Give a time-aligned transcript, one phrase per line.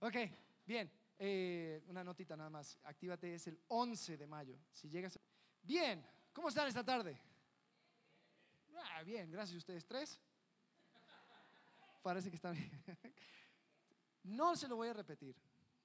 [0.00, 0.16] Ok,
[0.66, 0.90] bien.
[1.18, 2.78] Eh, una notita nada más.
[2.84, 4.58] Actívate, es el 11 de mayo.
[4.72, 5.18] Si llegas.
[5.62, 7.20] Bien, ¿cómo están esta tarde?
[8.76, 10.20] Ah, bien, gracias a ustedes tres.
[12.02, 12.70] Parece que están bien.
[14.24, 15.34] No se lo voy a repetir,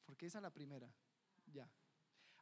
[0.06, 0.92] porque esa es la primera.
[1.54, 1.70] Ya.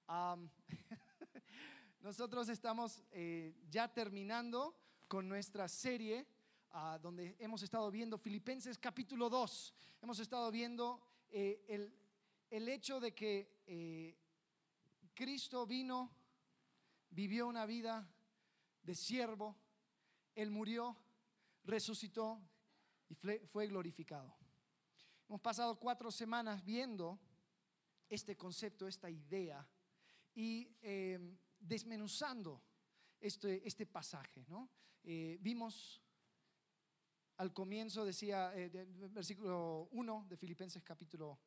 [2.01, 4.75] nosotros estamos eh, ya terminando
[5.07, 6.25] con nuestra serie
[7.01, 9.73] donde hemos estado viendo Filipenses capítulo 2.
[10.01, 11.93] Hemos estado viendo eh, el,
[12.49, 14.17] el, hecho de que eh,
[15.13, 16.12] Cristo vino,
[17.09, 18.09] vivió una vida
[18.84, 19.55] de siervo,
[20.34, 20.95] Él murió,
[21.65, 22.41] resucitó
[23.09, 24.34] y fue glorificado.
[25.27, 27.20] Hemos pasado cuatro semanas viendo
[28.09, 29.67] este concepto, esta idea
[30.34, 32.62] y em, desmenuzando
[33.20, 34.45] este, este pasaje.
[34.48, 34.70] ¿no?
[35.03, 36.01] Eh, vimos
[37.41, 38.70] al comienzo, decía, eh,
[39.09, 41.40] versículo 1 de Filipenses capítulo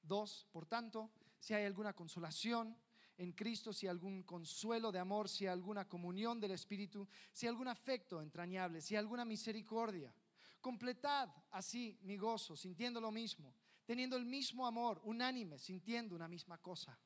[0.00, 2.74] 2, por tanto, si hay alguna consolación
[3.18, 8.22] en Cristo, si algún consuelo de amor, si alguna comunión del Espíritu, si algún afecto
[8.22, 10.14] entrañable, si alguna misericordia
[10.62, 13.52] Completad así mi gozo, sintiendo lo mismo,
[13.84, 16.96] teniendo el mismo amor, unánime, sintiendo una misma cosa.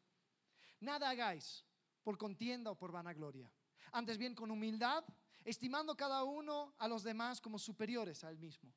[0.81, 1.65] Nada hagáis
[2.03, 3.51] por contienda o por vanagloria.
[3.93, 5.03] Antes bien con humildad,
[5.47, 8.75] estimando cada uno a los demás como superiores a él mismo.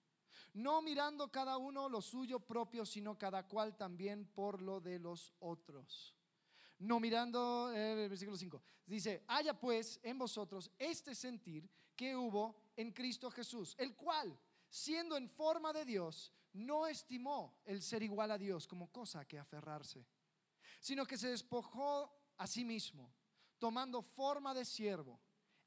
[0.53, 5.33] No mirando cada uno lo suyo propio, sino cada cual también por lo de los
[5.39, 6.15] otros.
[6.77, 8.61] No mirando eh, el versículo 5.
[8.85, 15.17] Dice, haya pues en vosotros este sentir que hubo en Cristo Jesús, el cual siendo
[15.17, 20.05] en forma de Dios, no estimó el ser igual a Dios como cosa que aferrarse,
[20.79, 23.11] sino que se despojó a sí mismo,
[23.57, 25.19] tomando forma de siervo,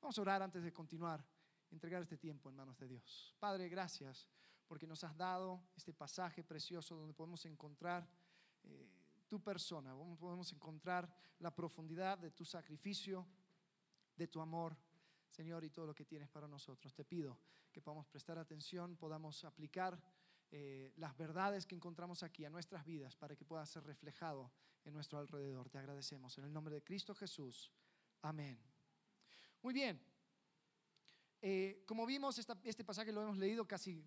[0.00, 1.24] Vamos a orar antes de continuar,
[1.70, 3.34] entregar este tiempo en manos de Dios.
[3.38, 4.28] Padre, gracias
[4.66, 8.08] porque nos has dado este pasaje precioso donde podemos encontrar
[8.64, 8.88] eh,
[9.26, 13.26] tu persona, podemos encontrar la profundidad de tu sacrificio,
[14.16, 14.76] de tu amor
[15.30, 16.94] Señor, y todo lo que tienes para nosotros.
[16.94, 17.38] Te pido
[17.72, 20.00] que podamos prestar atención, podamos aplicar
[20.50, 24.50] eh, las verdades que encontramos aquí a nuestras vidas para que pueda ser reflejado
[24.84, 25.68] en nuestro alrededor.
[25.68, 26.36] Te agradecemos.
[26.38, 27.70] En el nombre de Cristo Jesús.
[28.22, 28.77] Amén.
[29.62, 30.00] Muy bien.
[31.40, 34.04] Eh, como vimos, este pasaje lo hemos leído casi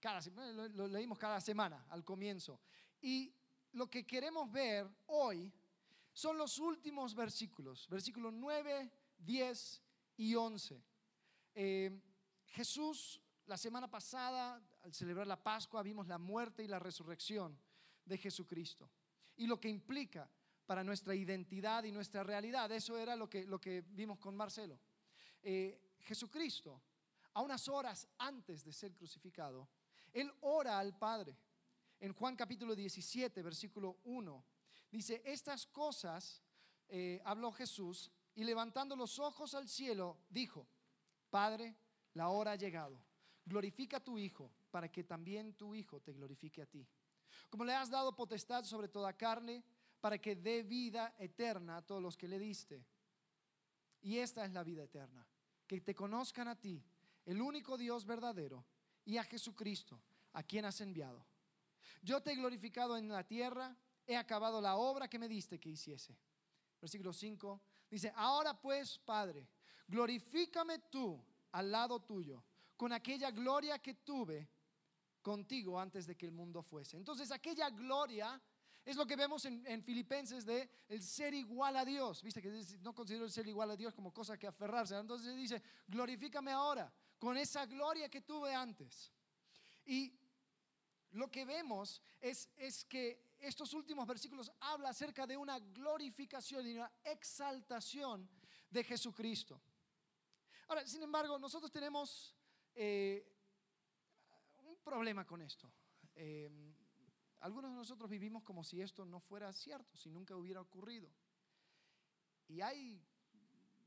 [0.00, 0.20] cada
[0.52, 2.60] lo, lo leímos cada semana al comienzo.
[3.00, 3.34] Y
[3.72, 5.52] lo que queremos ver hoy
[6.12, 9.82] son los últimos versículos, versículos 9, 10
[10.16, 10.82] y 11.
[11.54, 12.00] Eh,
[12.46, 17.58] Jesús, la semana pasada, al celebrar la Pascua, vimos la muerte y la resurrección
[18.04, 18.90] de Jesucristo
[19.36, 20.30] y lo que implica
[20.66, 22.70] para nuestra identidad y nuestra realidad.
[22.72, 24.78] Eso era lo que, lo que vimos con Marcelo.
[25.42, 26.82] Eh, Jesucristo,
[27.34, 29.68] a unas horas antes de ser crucificado,
[30.12, 31.38] Él ora al Padre.
[32.00, 34.44] En Juan capítulo 17, versículo 1,
[34.90, 36.42] dice, estas cosas
[36.88, 40.66] eh, habló Jesús y levantando los ojos al cielo, dijo,
[41.30, 41.76] Padre,
[42.14, 43.00] la hora ha llegado.
[43.44, 46.86] Glorifica a tu Hijo para que también tu Hijo te glorifique a ti.
[47.48, 49.64] Como le has dado potestad sobre toda carne,
[50.06, 52.86] para que dé vida eterna a todos los que le diste.
[54.02, 55.26] Y esta es la vida eterna,
[55.66, 56.80] que te conozcan a ti,
[57.24, 58.64] el único Dios verdadero,
[59.04, 60.00] y a Jesucristo,
[60.34, 61.26] a quien has enviado.
[62.02, 65.70] Yo te he glorificado en la tierra, he acabado la obra que me diste que
[65.70, 66.16] hiciese.
[66.80, 69.48] Versículo 5 dice, ahora pues, Padre,
[69.88, 72.44] glorifícame tú al lado tuyo,
[72.76, 74.48] con aquella gloria que tuve
[75.20, 76.96] contigo antes de que el mundo fuese.
[76.96, 78.40] Entonces, aquella gloria
[78.86, 82.22] es lo que vemos en, Filipenses de el ser igual a Dios.
[82.22, 84.96] Viste que no considero el ser igual a Dios como cosa que aferrarse.
[84.96, 89.12] Entonces dice, glorifícame ahora con esa gloria que tuve antes.
[89.86, 90.16] Y
[91.10, 96.74] lo que vemos es, es que estos últimos versículos habla acerca de una glorificación y
[96.74, 98.30] una exaltación
[98.70, 99.60] de Jesucristo.
[100.68, 102.36] Ahora, sin embargo, nosotros tenemos
[102.72, 103.26] eh,
[104.64, 105.68] un problema con esto.
[106.14, 106.75] Eh,
[107.40, 111.12] algunos de nosotros vivimos como si esto no fuera cierto, si nunca hubiera ocurrido.
[112.48, 113.02] Y hay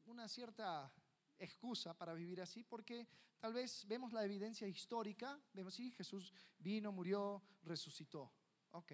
[0.06, 0.94] una cierta
[1.38, 3.07] excusa para vivir así porque
[3.40, 8.31] tal vez vemos la evidencia histórica, vemos, sí, Jesús vino, murió, resucitó.
[8.72, 8.92] Ok.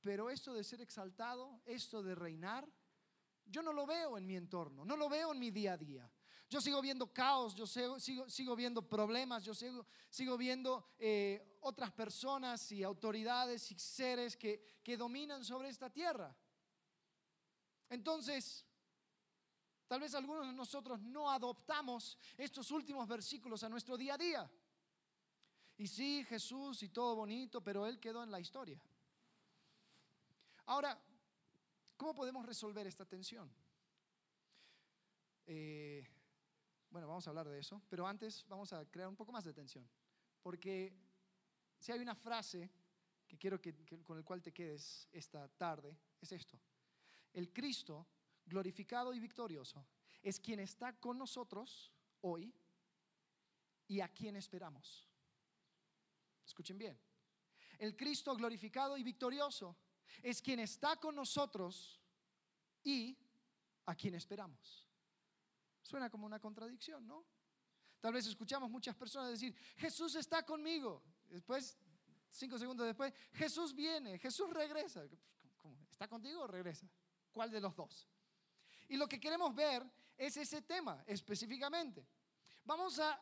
[0.00, 2.68] Pero esto de ser exaltado, esto de reinar,
[3.44, 6.10] yo no lo veo en mi entorno, no lo veo en mi día a día.
[6.50, 11.92] Yo sigo viendo caos, yo sigo, sigo, viendo problemas, yo sigo, sigo viendo eh, otras
[11.92, 16.34] personas y autoridades y seres que, que dominan sobre esta tierra.
[17.90, 18.64] Entonces,
[19.86, 24.50] tal vez algunos de nosotros no adoptamos estos últimos versículos a nuestro día a día.
[25.76, 28.82] Y sí, Jesús y todo bonito, pero Él quedó en la historia.
[30.66, 30.98] Ahora,
[31.96, 33.50] ¿cómo podemos resolver esta tensión?
[35.46, 36.06] Eh,
[36.90, 39.52] bueno, vamos a hablar de eso, pero antes vamos a crear un poco más de
[39.52, 39.88] tensión,
[40.42, 40.92] porque
[41.78, 42.70] si hay una frase
[43.26, 46.58] que quiero que, con el cual te quedes esta tarde, es esto.
[47.32, 48.06] El Cristo
[48.46, 49.86] glorificado y victorioso
[50.22, 51.92] es quien está con nosotros
[52.22, 52.52] hoy
[53.86, 55.06] y a quien esperamos.
[56.44, 56.98] Escuchen bien.
[57.78, 59.76] El Cristo glorificado y victorioso
[60.22, 62.00] es quien está con nosotros
[62.82, 63.16] y
[63.86, 64.87] a quien esperamos.
[65.88, 67.24] Suena como una contradicción, ¿no?
[67.98, 71.02] Tal vez escuchamos muchas personas decir, Jesús está conmigo.
[71.30, 71.78] Después,
[72.30, 75.02] cinco segundos después, Jesús viene, Jesús regresa.
[75.90, 76.86] ¿Está contigo o regresa?
[77.32, 78.06] ¿Cuál de los dos?
[78.90, 79.82] Y lo que queremos ver
[80.18, 82.06] es ese tema específicamente.
[82.66, 83.18] Vamos a,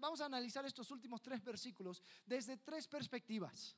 [0.00, 3.76] vamos a analizar estos últimos tres versículos desde tres perspectivas.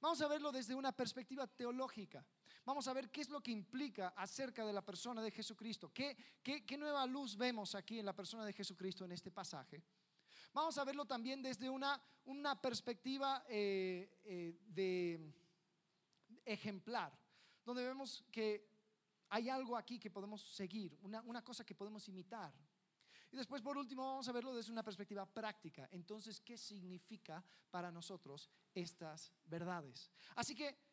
[0.00, 2.24] Vamos a verlo desde una perspectiva teológica.
[2.64, 5.92] Vamos a ver qué es lo que implica acerca de la persona de Jesucristo.
[5.92, 6.16] ¿Qué,
[6.78, 9.82] nueva luz vemos aquí en la persona de Jesucristo en este pasaje?
[10.52, 15.32] Vamos a verlo también desde una, una perspectiva eh, eh, de
[16.44, 17.16] ejemplar,
[17.64, 18.68] donde vemos que
[19.30, 22.52] hay algo aquí que podemos seguir, una, una cosa que podemos imitar.
[23.32, 25.88] Y después, por último, vamos a verlo desde una perspectiva práctica.
[25.92, 30.10] Entonces, ¿qué significa para nosotros estas verdades?
[30.34, 30.89] Así que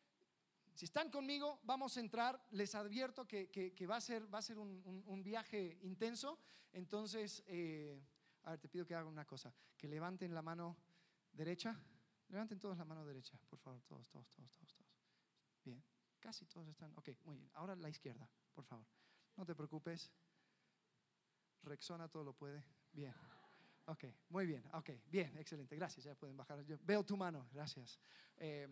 [0.77, 2.39] si están conmigo, vamos a entrar.
[2.51, 6.38] Les advierto que, va a ser, va a ser un, viaje intenso.
[6.71, 8.00] Entonces, eh,
[8.44, 9.51] a ver, te pido que hagan una cosa.
[9.75, 10.77] Que levanten la mano
[11.33, 11.75] derecha.
[12.29, 13.81] Levanten todos la mano derecha, por favor.
[13.88, 14.91] Todos, todos, todos, todos, todos.
[15.65, 15.83] Bien.
[16.19, 16.94] Casi todos están.
[16.95, 17.50] Ok, muy bien.
[17.56, 18.85] Ahora la izquierda, por favor.
[19.35, 20.12] No te preocupes.
[21.63, 22.63] Rexona todo lo puede.
[22.91, 23.15] Bien.
[23.85, 24.63] Ok, muy bien.
[24.73, 25.75] Ok, bien, excelente.
[25.75, 26.06] Gracias.
[26.06, 26.63] Ya pueden bajar.
[26.65, 27.50] Yo veo tu mano.
[27.51, 28.00] Gracias.
[28.35, 28.68] Eh,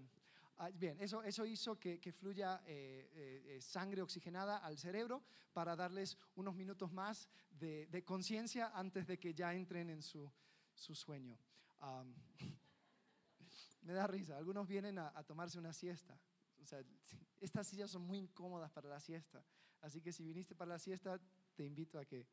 [0.58, 5.22] Ah, bien, eso, eso hizo que, fluya eh, eh, eh, sangre oxigenada al cerebro
[5.52, 10.32] para darles unos minutos más de, conciencia antes de que ya entren en su,
[10.74, 11.38] sueño.
[13.82, 16.18] me da risa, algunos vienen a, tomarse una siesta.
[17.42, 19.44] Estas sillas son muy incómodas para la siesta.
[19.82, 21.20] Así que si viniste para la siesta,
[21.54, 22.26] te invito a que,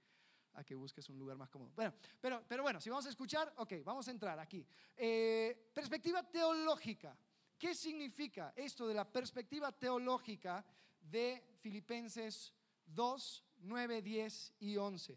[0.52, 1.72] a que busques un lugar más cómodo.
[1.74, 4.64] Bueno, pero, pero bueno, si vamos a escuchar, ok, vamos a entrar aquí.
[5.74, 7.18] perspectiva teológica.
[7.62, 10.64] ¿Qué significa esto de la perspectiva teológica
[11.00, 12.52] de Filipenses
[12.86, 15.16] 2, 9, 10 y 11?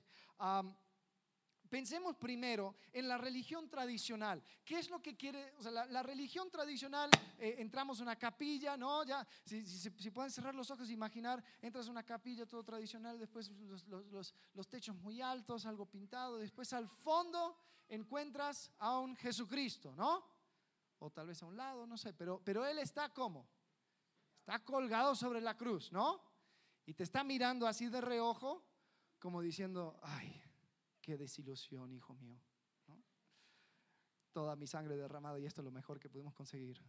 [1.67, 4.43] pensemos primero en la religión tradicional.
[4.63, 5.55] ¿Qué es lo que quiere?
[5.57, 7.09] O sea, la, religión tradicional,
[7.39, 9.03] eh, entramos a una capilla, ¿no?
[9.03, 14.35] Ya, si, pueden cerrar los ojos, imaginar, entras a una capilla todo tradicional, después los,
[14.53, 17.57] los techos muy altos, algo pintado, después al fondo
[17.89, 20.34] encuentras a un Jesucristo, ¿no?
[20.99, 23.47] O tal vez a un lado, no sé, pero, pero Él está como,
[24.39, 26.21] está colgado sobre la cruz, ¿no?
[26.85, 28.63] Y te está mirando así de reojo,
[29.19, 30.41] como diciendo, ay,
[31.01, 32.39] qué desilusión, hijo mío,
[34.31, 36.83] Toda mi sangre derramada y esto es lo mejor que pudimos conseguir.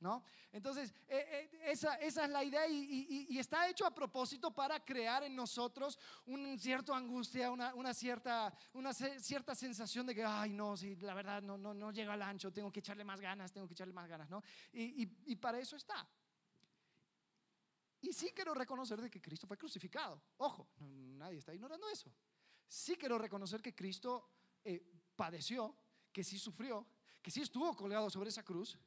[0.00, 0.24] ¿No?
[0.52, 5.36] Entonces, eh, eh, esa, es la idea y, está hecho a propósito para crear en
[5.36, 10.96] nosotros un cierto angustia, una, una, cierta, una cierta sensación de que, ay, no, si
[10.96, 13.74] la verdad no, no, no llega al ancho, tengo que echarle más ganas, tengo que
[13.74, 14.42] echarle más ganas, ¿no?
[14.72, 16.08] Y, para eso está.
[18.00, 20.20] Y sí quiero reconocer de que Cristo fue crucificado.
[20.38, 22.12] Ojo, nadie está ignorando eso.
[22.66, 24.28] Sí quiero reconocer que Cristo
[24.64, 24.82] eh,
[25.14, 25.76] padeció,
[26.12, 26.86] que sí sufrió,
[27.22, 28.78] que sí estuvo colgado sobre esa cruz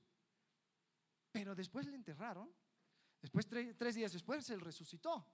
[1.33, 2.49] pero después le enterraron.
[3.19, 5.25] Después, tres, días después, Él resucitó.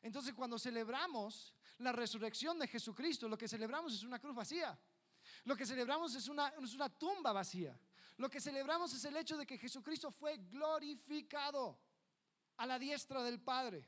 [0.00, 4.76] Entonces, cuando celebramos la resurrección de Jesucristo, lo que celebramos es una cruz vacía.
[5.44, 7.78] Lo que celebramos es una, es una tumba vacía.
[8.16, 11.78] Lo que celebramos es el hecho de que Jesucristo fue glorificado
[12.56, 13.86] a la diestra del Padre.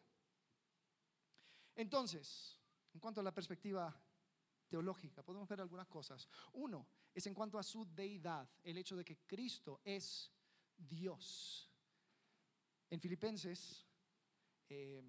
[1.75, 2.61] Entonces,
[2.93, 3.95] en cuanto a la perspectiva
[4.69, 6.29] teológica, podemos ver algunas cosas.
[6.53, 10.34] Uno es en cuanto a su deidad, el hecho de que Cristo es
[10.77, 11.71] Dios.
[12.91, 13.85] En Filipenses,
[14.69, 15.03] eh,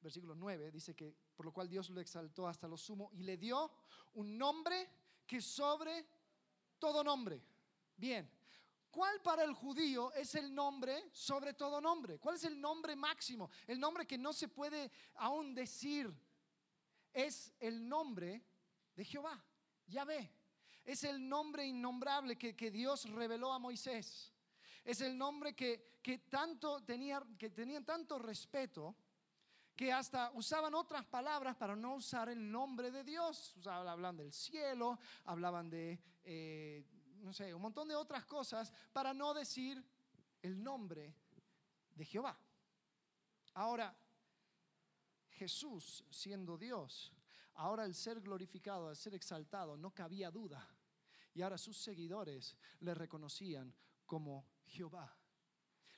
[0.00, 3.36] versículo 9, dice que por lo cual Dios lo exaltó hasta lo sumo y le
[3.36, 3.72] dio
[4.14, 4.88] un nombre
[5.26, 6.06] que sobre
[6.78, 7.42] todo nombre.
[7.96, 8.30] Bien,
[8.90, 12.18] ¿cuál para el judío es el nombre sobre todo nombre?
[12.18, 13.50] ¿Cuál es el nombre máximo?
[13.66, 16.12] El nombre que no se puede aún decir
[17.12, 18.44] es el nombre
[18.94, 19.42] de Jehová,
[19.86, 20.32] Yahvé.
[20.84, 24.32] Es el nombre innombrable que, que Dios reveló a Moisés.
[24.86, 28.94] Es el nombre que, que, tanto tenía, que tenían tanto respeto
[29.74, 33.56] que hasta usaban otras palabras para no usar el nombre de Dios.
[33.66, 39.34] hablaban del cielo, hablaban de, eh, no sé, un montón de otras cosas para no
[39.34, 39.84] decir
[40.40, 41.16] el nombre
[41.92, 42.38] de Jehová.
[43.54, 43.92] Ahora,
[45.30, 47.12] Jesús siendo Dios,
[47.54, 50.64] ahora el ser glorificado, el ser exaltado, no cabía duda.
[51.34, 53.74] Y ahora sus seguidores le reconocían
[54.06, 55.16] como Jehová.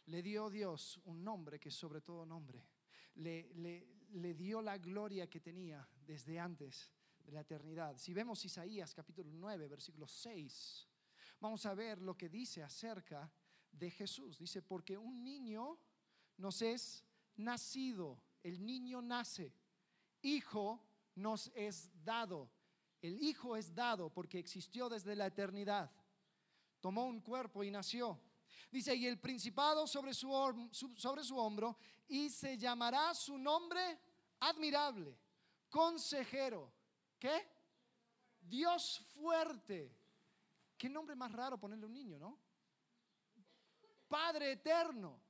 [0.07, 2.67] Le dio Dios un nombre que es sobre todo nombre.
[3.17, 3.53] Le,
[4.11, 7.99] le, dio la gloria que tenía desde antes de la eternidad.
[7.99, 10.89] Si vemos Isaías capítulo 9, versículo 6,
[11.41, 13.31] vamos a ver lo que dice acerca
[13.71, 14.39] de Jesús.
[14.39, 15.79] Dice, porque un niño
[16.39, 17.05] nos es
[17.37, 19.53] nacido, el niño nace,
[20.23, 20.83] hijo
[21.17, 22.51] nos es dado.
[23.01, 25.91] El hijo es dado porque existió desde la eternidad.
[26.81, 28.21] Tomó un cuerpo y nació.
[28.71, 30.29] Dice, y el principado sobre su,
[30.97, 33.99] sobre su hombro, y se llamará su nombre
[34.41, 35.19] admirable,
[35.69, 36.73] consejero.
[37.19, 37.47] ¿Qué?
[38.41, 39.97] Dios fuerte.
[40.77, 42.39] ¿Qué nombre más raro ponerle a un niño, no?
[44.07, 45.21] Padre eterno,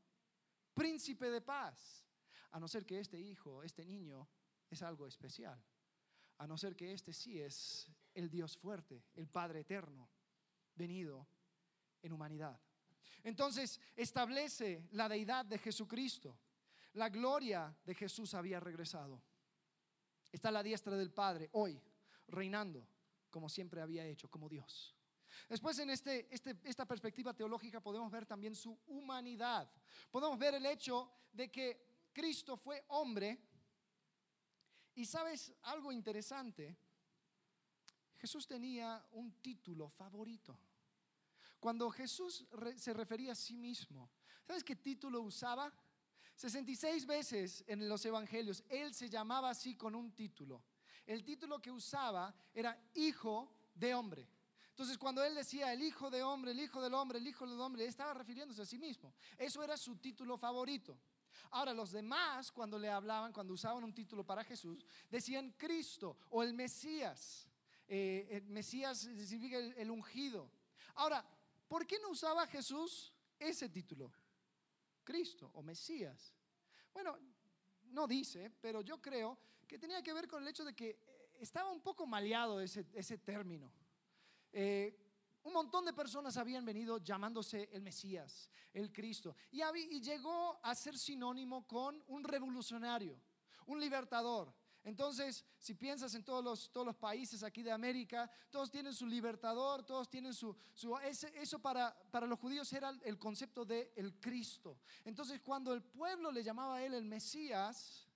[0.74, 2.04] príncipe de paz.
[2.52, 4.28] A no ser que este hijo, este niño,
[4.70, 5.62] es algo especial.
[6.38, 10.08] A no ser que este sí es el Dios fuerte, el Padre eterno,
[10.74, 11.26] venido
[12.02, 12.60] en humanidad.
[13.24, 16.38] Entonces establece la deidad de Jesucristo.
[16.94, 19.22] La gloria de Jesús había regresado.
[20.32, 21.80] Está a la diestra del Padre hoy,
[22.28, 22.86] reinando
[23.30, 24.94] como siempre había hecho, como Dios.
[25.48, 29.70] Después en este, este, esta perspectiva teológica podemos ver también su humanidad.
[30.10, 33.38] Podemos ver el hecho de que Cristo fue hombre.
[34.94, 36.76] Y sabes algo interesante,
[38.16, 40.58] Jesús tenía un título favorito.
[41.60, 42.46] Cuando Jesús
[42.76, 44.10] se refería a sí mismo,
[44.46, 45.72] ¿sabes qué título usaba?
[46.36, 50.62] 66 veces en los evangelios él se llamaba así con un título.
[51.04, 54.28] El título que usaba era hijo de hombre.
[54.70, 57.58] Entonces, cuando él decía el hijo de hombre, el hijo del hombre, el hijo del
[57.58, 59.12] hombre, estaba refiriéndose a sí mismo.
[59.36, 60.96] Eso era su título favorito.
[61.50, 66.44] Ahora, los demás, cuando le hablaban, cuando usaban un título para Jesús, decían Cristo o
[66.44, 67.48] el Mesías.
[67.88, 70.48] Eh, el Mesías significa el ungido.
[70.94, 71.24] Ahora,
[71.68, 74.10] ¿Por qué no usaba Jesús ese título?
[75.04, 76.34] Cristo o Mesías.
[76.92, 77.16] Bueno,
[77.90, 81.36] no dice, pero yo creo que tenía que ver con el hecho de que eh,
[81.40, 83.70] estaba un poco maleado ese, término.
[84.52, 84.98] Eh,
[85.44, 90.98] un montón de personas habían venido llamándose el Mesías, el Cristo, y llegó a ser
[90.98, 93.20] sinónimo con un revolucionario,
[93.66, 94.52] un libertador,
[94.88, 99.06] entonces, si piensas en todos los, todos los países aquí de América, todos tienen su
[99.06, 100.56] libertador, todos tienen su...
[101.34, 104.78] eso para, para, los judíos era el concepto de el Cristo.
[105.04, 108.08] Entonces, cuando el pueblo le llamaba a él el Mesías,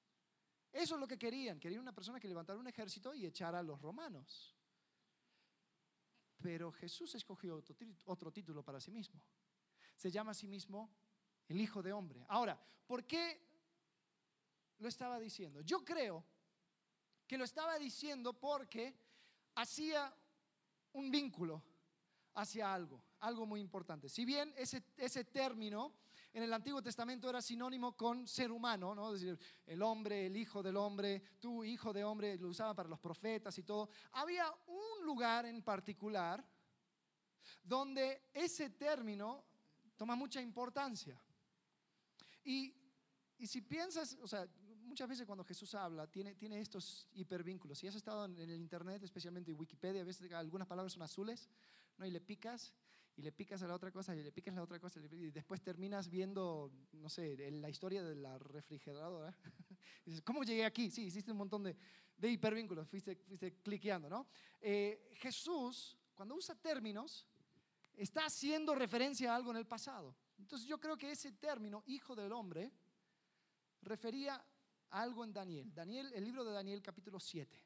[0.72, 1.60] eso es lo que querían.
[1.60, 4.56] Querían una persona que levantara un ejército y echara a los romanos.
[6.40, 7.76] Pero Jesús escogió otro,
[8.06, 9.20] otro título para sí mismo.
[9.94, 10.90] Se llama a sí mismo
[11.48, 12.24] el Hijo de Hombre.
[12.30, 13.46] Ahora, ¿por qué
[14.78, 15.60] lo estaba diciendo?
[15.60, 16.31] Yo creo
[17.32, 18.94] que lo estaba diciendo porque
[19.54, 20.14] hacía
[20.92, 21.62] un vínculo
[22.34, 24.10] hacia algo, algo muy importante.
[24.10, 25.94] Si bien ese, ese término
[26.34, 29.14] en el Antiguo Testamento era sinónimo con ser humano, ¿no?
[29.14, 32.90] Es decir, el hombre, el hijo del hombre, tú, hijo de hombre, lo usaban para
[32.90, 33.88] los profetas y todo.
[34.10, 36.46] Había un lugar en particular
[37.62, 39.42] donde ese término
[39.96, 41.18] toma mucha importancia.
[42.44, 42.76] Y,
[43.38, 44.46] y si piensas, o sea,
[44.92, 47.78] muchas veces cuando Jesús habla, tiene, tiene estos hipervínculos.
[47.78, 51.48] Si has estado en, el Internet, especialmente en Wikipedia, a veces algunas palabras son azules,
[51.96, 52.04] ¿no?
[52.04, 52.74] y le picas,
[53.16, 55.30] y le picas a la otra cosa, y le picas a la otra cosa, y
[55.30, 59.34] después terminas viendo, no sé, la historia de la refrigeradora.
[60.04, 60.90] dices, ¿cómo llegué aquí?
[60.90, 61.74] Sí, hiciste un montón de,
[62.18, 64.26] de hipervínculos, fuiste, fuiste cliqueando, ¿no?
[64.60, 67.26] Eh, Jesús, cuando usa términos,
[67.94, 70.14] está haciendo referencia a algo en el pasado.
[70.38, 72.70] Entonces yo creo que ese término, hijo del hombre,
[73.80, 74.44] refería
[74.92, 75.72] algo en Daniel.
[75.74, 77.62] Daniel, el libro de Daniel capítulo 7.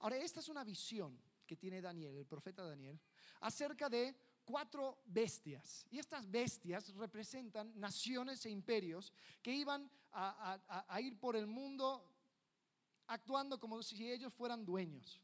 [0.00, 2.98] Ahora, esta es una visión que tiene Daniel, el profeta Daniel,
[3.40, 5.86] acerca de cuatro bestias.
[5.90, 12.04] Y estas bestias representan naciones e imperios que iban a, ir por el mundo
[13.06, 15.20] actuando como si ellos fueran dueños.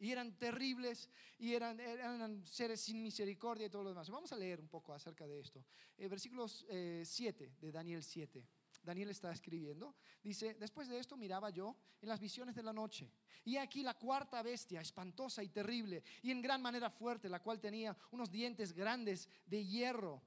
[0.00, 4.10] Y eran terribles y eran, seres sin misericordia y todo lo demás.
[4.10, 5.64] Vamos a leer un poco acerca de esto.
[5.96, 8.46] El versículo 7 de Daniel 7.
[8.84, 13.10] Daniel está escribiendo, dice, después de esto miraba yo en las visiones de la noche,
[13.44, 17.60] y aquí la cuarta bestia, espantosa y terrible, y en gran manera fuerte, la cual
[17.60, 20.22] tenía unos dientes grandes de hierro,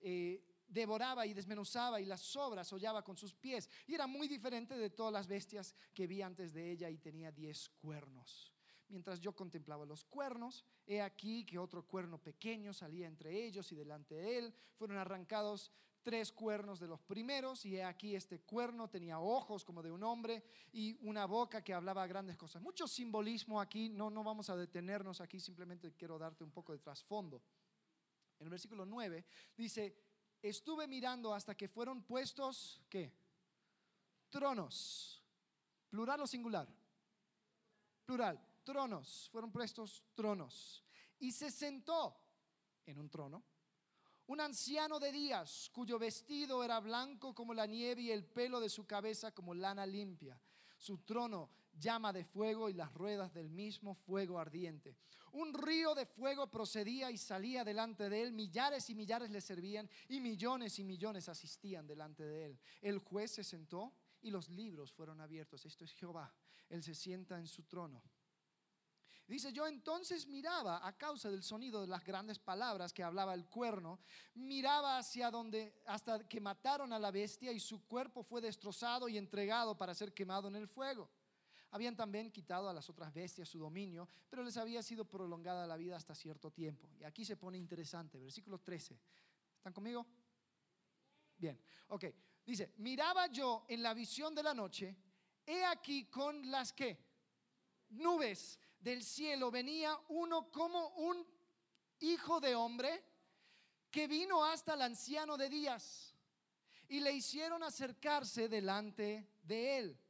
[0.00, 4.76] eh, devoraba y desmenuzaba y las sobras hollaba con sus pies, y era muy diferente
[4.76, 8.52] de todas las bestias que vi antes de ella, y tenía diez cuernos.
[8.88, 13.76] Mientras yo contemplaba los cuernos, he aquí que otro cuerno pequeño salía entre ellos y
[13.76, 15.70] delante de él fueron arrancados
[16.08, 20.42] tres cuernos de los primeros y aquí este cuerno tenía ojos como de un hombre
[20.72, 22.62] y una boca que hablaba grandes cosas.
[22.62, 26.78] Mucho simbolismo aquí, no, no vamos a detenernos aquí, simplemente quiero darte un poco de
[26.78, 27.42] trasfondo.
[28.38, 29.22] En el versículo 9
[29.54, 30.02] dice,
[30.40, 33.12] estuve mirando hasta que fueron puestos, ¿qué?
[34.30, 35.22] Tronos,
[35.90, 36.66] plural o singular.
[38.06, 40.82] Plural, tronos, fueron puestos tronos.
[41.18, 42.18] Y se sentó
[42.86, 43.44] en un trono
[44.28, 48.68] un anciano de días, cuyo vestido era blanco como la nieve y el pelo de
[48.68, 50.38] su cabeza como lana limpia.
[50.76, 54.96] Su trono llama de fuego y las ruedas del mismo fuego ardiente.
[55.32, 59.88] Un río de fuego procedía y salía delante de él, millares y millares le servían
[60.08, 62.60] y millones y millones asistían delante de él.
[62.82, 65.64] El juez se sentó y los libros fueron abiertos.
[65.64, 66.34] Esto es Jehová.
[66.68, 68.02] Él se sienta en su trono
[69.28, 73.44] Dice, yo entonces miraba a causa del sonido de las grandes palabras que hablaba el
[73.44, 74.00] cuerno,
[74.34, 79.18] miraba hacia donde, hasta que mataron a la bestia y su cuerpo fue destrozado y
[79.18, 81.10] entregado para ser quemado en el fuego.
[81.72, 85.76] Habían también quitado a las otras bestias su dominio, pero les había sido prolongada la
[85.76, 86.88] vida hasta cierto tiempo.
[86.98, 88.98] Y aquí se pone interesante, versículo 13.
[89.58, 90.06] ¿Están conmigo?
[91.36, 92.06] Bien, ok.
[92.46, 94.96] Dice, miraba yo en la visión de la noche,
[95.44, 96.98] he aquí con las que
[97.90, 101.26] nubes del cielo venía uno como un
[102.00, 103.04] hijo de hombre
[103.90, 106.14] que vino hasta el anciano de días
[106.88, 110.00] y le hicieron acercarse delante de él.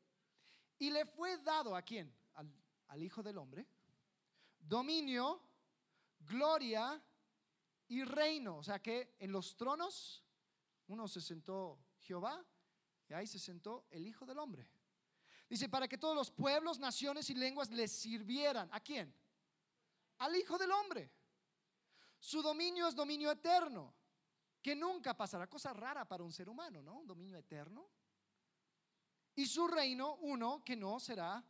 [0.78, 2.14] Y le fue dado a quién?
[2.34, 2.52] Al,
[2.88, 3.66] al hijo del hombre.
[4.60, 5.42] Dominio,
[6.20, 7.02] gloria
[7.88, 8.58] y reino.
[8.58, 10.24] O sea que en los tronos
[10.86, 12.44] uno se sentó Jehová
[13.08, 14.70] y ahí se sentó el hijo del hombre.
[15.48, 18.68] Dice, para que todos los pueblos, naciones y lenguas les sirvieran.
[18.72, 19.14] ¿A quién?
[20.18, 21.10] Al Hijo del Hombre.
[22.18, 23.94] Su dominio es dominio eterno,
[24.60, 25.48] que nunca pasará.
[25.48, 26.98] Cosa rara para un ser humano, ¿no?
[26.98, 27.88] Un dominio eterno.
[29.36, 31.42] Y su reino, uno que no será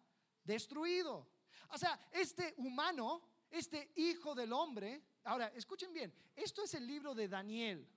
[0.45, 1.27] destruido.
[1.71, 7.15] O sea, este humano, este Hijo del Hombre, ahora escuchen bien, esto es el libro
[7.15, 7.89] de Daniel.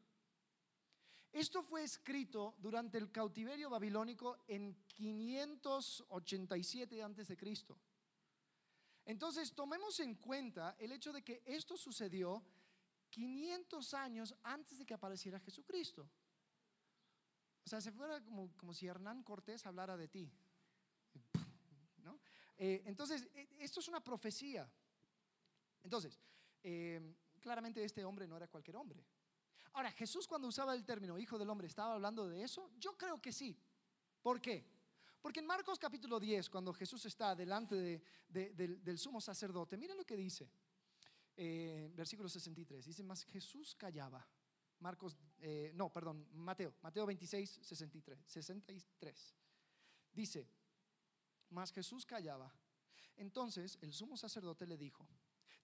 [1.32, 7.80] Esto fue escrito durante el cautiverio babilónico en 587 antes de Cristo.
[9.06, 12.44] Entonces, tomemos en cuenta el hecho de que esto sucedió
[13.10, 16.10] 500 años antes de que apareciera Jesucristo.
[17.65, 20.32] O sea, se fuera como, como si Hernán Cortés hablara de ti.
[22.04, 22.20] ¿no?
[22.58, 24.70] Eh, entonces, e, esto es una profecía.
[25.84, 26.20] Entonces,
[26.63, 29.04] eh, claramente este hombre no era cualquier hombre.
[29.73, 32.71] Ahora, Jesús cuando usaba el término hijo del hombre, ¿estaba hablando de eso?
[32.77, 33.57] Yo creo que sí.
[34.21, 34.65] ¿Por qué?
[35.21, 40.17] Porque en Marcos capítulo 10, cuando Jesús está delante del, sumo sacerdote, miren lo que
[40.17, 40.51] dice,
[41.38, 44.27] eh, versículo 63, dice, más Jesús callaba.
[44.79, 49.36] Marcos, eh, no, perdón, Mateo, Mateo 26, 63, 63.
[50.12, 50.49] Dice,
[51.51, 52.51] más Jesús callaba.
[53.15, 55.07] Entonces el sumo sacerdote le dijo,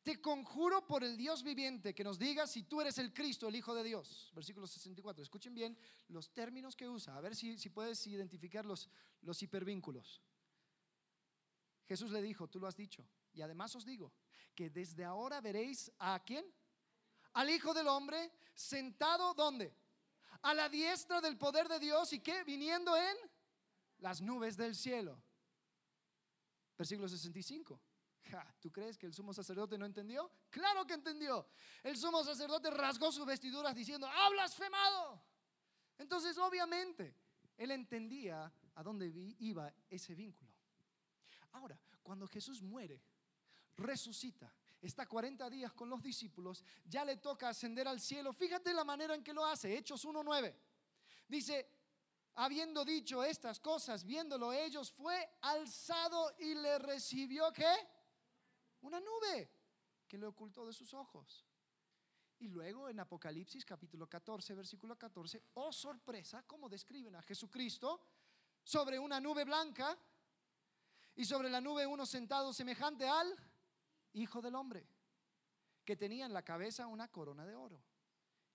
[0.08, 3.58] te conjuro por el Dios viviente que nos digas si tú eres el Cristo, el
[3.58, 4.32] Hijo de Dios.
[4.34, 5.22] Versículo 64.
[5.22, 8.90] Escuchen bien los términos que usa, a ver si, si puedes identificar los,
[9.24, 10.22] los hipervínculos.
[11.90, 13.06] Jesús le dijo, tú lo has dicho.
[13.34, 14.14] Y además os digo
[14.56, 16.46] que desde ahora veréis a quién?
[17.34, 19.76] Al Hijo del Hombre sentado ¿dónde?
[20.42, 23.18] A la diestra del poder de Dios y que viniendo en
[23.98, 25.22] las nubes del cielo.
[26.78, 27.78] Versículo 65.
[28.60, 30.32] ¿Tú crees que el sumo sacerdote no entendió?
[30.50, 31.48] Claro que entendió.
[31.84, 35.22] El sumo sacerdote rasgó sus vestiduras diciendo, ¡ha blasfemado!
[35.98, 37.16] Entonces, obviamente,
[37.58, 40.52] él entendía a dónde iba ese vínculo.
[41.54, 43.02] Ahora, cuando Jesús muere,
[43.78, 48.34] resucita, está 40 días con los discípulos, ya le toca ascender al cielo.
[48.34, 50.56] Fíjate la manera en que lo hace, Hechos 1.9.
[51.28, 51.70] Dice,
[52.36, 57.74] habiendo dicho estas cosas, viéndolo ellos, fue alzado y le recibió qué?
[58.82, 59.52] Una nube
[60.08, 61.46] que le ocultó de sus ojos.
[62.40, 68.02] Y luego en Apocalipsis capítulo 14, versículo 14, oh sorpresa, como describen a Jesucristo
[68.64, 69.98] sobre una nube blanca
[71.16, 73.36] Y sobre la nube uno sentado semejante al
[74.14, 74.88] Hijo del Hombre,
[75.84, 77.82] que tenía en la cabeza una corona de oro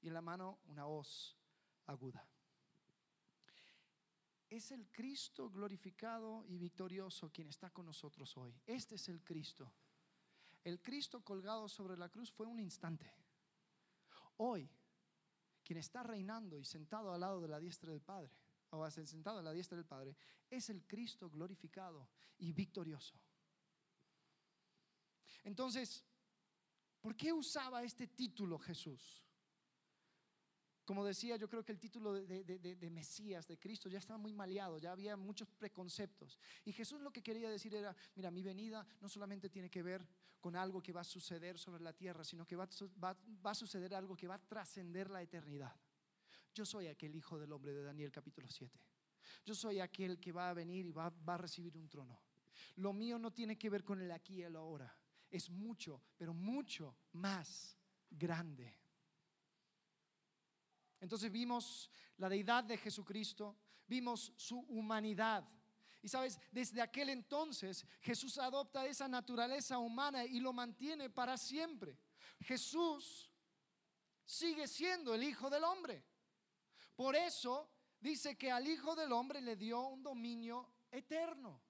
[0.00, 1.36] y en la mano una hoz
[1.86, 2.24] aguda.
[4.48, 8.54] Es el Cristo glorificado y victorioso quien está con nosotros hoy.
[8.66, 9.72] Este es el Cristo.
[10.64, 13.12] El Cristo colgado sobre la cruz fue un instante.
[14.36, 14.70] Hoy,
[15.64, 18.30] quien está reinando y sentado al lado de la diestra del Padre,
[18.70, 20.16] o sentado a la diestra del Padre,
[20.48, 23.14] es el Cristo glorificado y victorioso.
[25.44, 26.04] Entonces,
[27.00, 29.22] ¿por qué usaba este título Jesús?
[30.84, 34.78] Como decía, yo creo que el título de, Mesías, de Cristo, ya estaba muy maleado,
[34.78, 36.38] ya había muchos preconceptos.
[36.64, 40.06] Y Jesús lo que quería decir era, mira, mi venida no solamente tiene que ver
[40.40, 42.68] con algo que va a suceder sobre la tierra, sino que va,
[43.44, 45.74] a suceder algo que va a trascender la eternidad.
[46.52, 48.78] Yo soy aquel hijo del hombre de Daniel capítulo 7.
[49.44, 52.20] Yo soy aquel que va a venir y va, va a recibir un trono.
[52.76, 54.92] Lo mío no tiene que ver con el aquí y el ahora.
[55.30, 57.78] Es mucho, pero mucho más
[58.10, 58.81] grande.
[61.02, 63.56] Entonces vimos la deidad de Jesucristo,
[63.88, 65.44] vimos su humanidad.
[66.00, 71.98] Y sabes, desde aquel entonces Jesús adopta esa naturaleza humana y lo mantiene para siempre.
[72.40, 73.28] Jesús
[74.24, 76.04] sigue siendo el Hijo del Hombre.
[76.94, 81.60] Por eso dice que al Hijo del Hombre le dio un dominio eterno.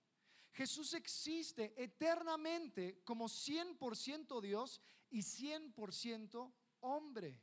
[0.52, 7.40] Jesús existe eternamente como 100% Dios y 100% hombre.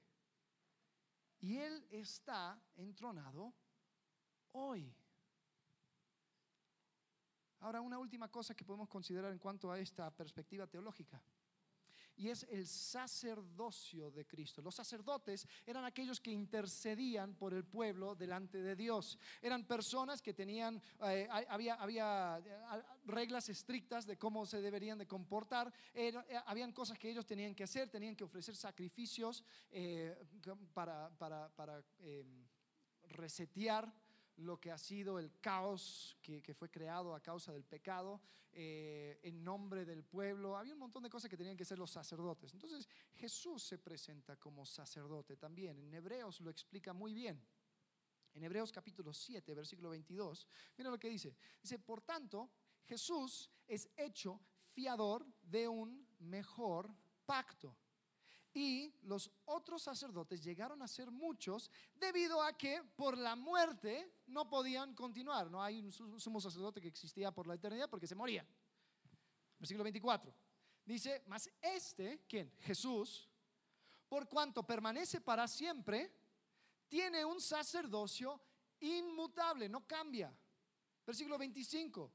[1.41, 3.53] Y Él está entronado
[4.51, 4.93] hoy.
[7.61, 11.21] Ahora, una última cosa que podemos considerar en cuanto a esta perspectiva teológica
[12.19, 14.61] y es el sacerdocio de Cristo.
[14.61, 19.17] Los sacerdotes eran aquellos que intercedían por el pueblo delante de Dios.
[19.41, 25.07] Eran personas que tenían, eh, había, había eh, reglas estrictas de cómo se deberían de
[25.07, 26.13] comportar, eh,
[26.45, 29.45] habían cosas que ellos tenían que hacer, tenían que ofrecer sacrificios
[30.73, 31.81] para, para, para
[33.07, 33.93] resetear
[34.39, 38.21] lo que ha sido el caos que, fue creado a causa del pecado,
[38.51, 40.57] eh, en nombre del pueblo.
[40.57, 42.53] Había un montón de cosas que tenían que ser los sacerdotes.
[42.53, 45.79] Entonces Jesús se presenta como sacerdote también.
[45.79, 47.45] En Hebreos lo explica muy bien.
[48.33, 50.47] En Hebreos capítulo 7, versículo 22,
[50.77, 51.35] mira lo que dice.
[51.61, 52.49] Dice, por tanto,
[52.85, 54.39] Jesús es hecho
[54.71, 56.89] fiador de un mejor
[57.25, 57.75] pacto
[58.53, 64.49] y los otros sacerdotes llegaron a ser muchos debido a que por la muerte no
[64.49, 65.49] podían continuar.
[65.51, 68.45] No hay un sumo sacerdote que existía por la eternidad porque se moría.
[69.59, 70.33] Versículo 24.
[70.85, 72.51] Dice, mas este, ¿quién?
[72.61, 73.29] Jesús,
[74.07, 76.11] por cuanto permanece para siempre,
[76.87, 78.41] tiene un sacerdocio
[78.79, 80.35] inmutable, no cambia.
[81.05, 82.11] Versículo 25.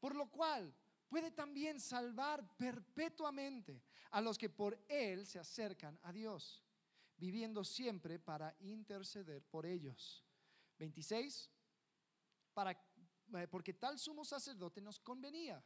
[0.00, 0.74] Por lo cual
[1.14, 6.64] puede también salvar perpetuamente a los que por Él se acercan a Dios,
[7.16, 10.24] viviendo siempre para interceder por ellos.
[10.76, 11.48] 26.
[12.52, 15.64] Para, eh, porque tal sumo sacerdote nos convenía,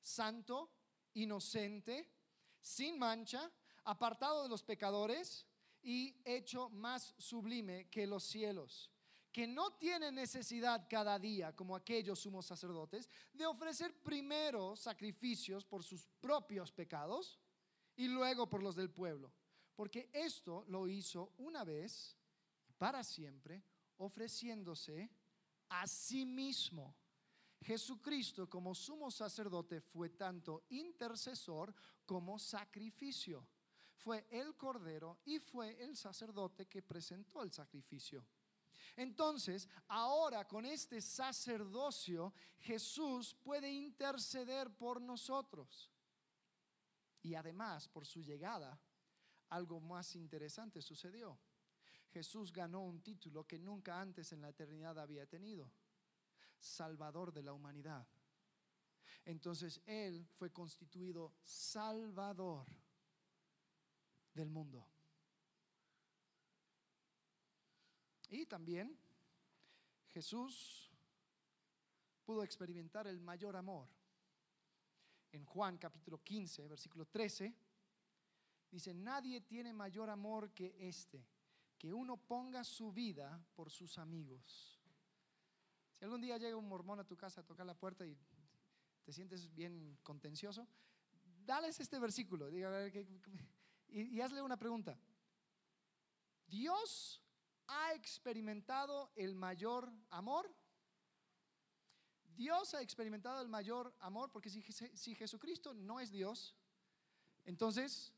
[0.00, 0.72] santo,
[1.12, 2.10] inocente,
[2.58, 3.52] sin mancha,
[3.84, 5.46] apartado de los pecadores
[5.82, 8.90] y hecho más sublime que los cielos
[9.32, 15.82] que no tiene necesidad cada día, como aquellos sumos sacerdotes, de ofrecer primero sacrificios por
[15.84, 17.38] sus propios pecados
[17.96, 19.32] y luego por los del pueblo.
[19.74, 22.16] Porque esto lo hizo una vez
[22.68, 23.62] y para siempre,
[23.98, 25.10] ofreciéndose
[25.68, 26.96] a sí mismo.
[27.60, 31.74] Jesucristo como sumo sacerdote fue tanto intercesor
[32.06, 33.46] como sacrificio.
[33.94, 38.24] Fue el cordero y fue el sacerdote que presentó el sacrificio.
[38.98, 45.88] Entonces, ahora con este sacerdocio, Jesús puede interceder por nosotros.
[47.22, 48.76] Y además, por su llegada,
[49.50, 51.38] algo más interesante sucedió.
[52.10, 55.70] Jesús ganó un título que nunca antes en la eternidad había tenido.
[56.58, 58.04] Salvador de la humanidad.
[59.24, 62.66] Entonces Él fue constituido Salvador
[64.34, 64.88] del mundo.
[68.28, 68.98] Y también
[70.08, 70.90] Jesús
[72.24, 73.88] pudo experimentar el mayor amor.
[75.32, 77.54] En Juan capítulo 15, versículo 13,
[78.70, 81.26] dice, nadie tiene mayor amor que este,
[81.78, 84.78] que uno ponga su vida por sus amigos.
[85.92, 88.16] Si algún día llega un mormón a tu casa a tocar la puerta y
[89.02, 90.68] te sientes bien contencioso,
[91.44, 92.62] dales este versículo y,
[93.88, 94.98] y hazle una pregunta.
[96.46, 97.22] ¿Dios
[97.68, 100.52] ha experimentado el mayor amor?
[102.34, 106.54] Dios ha experimentado el mayor amor, porque si, si Jesucristo no es Dios,
[107.44, 108.12] entonces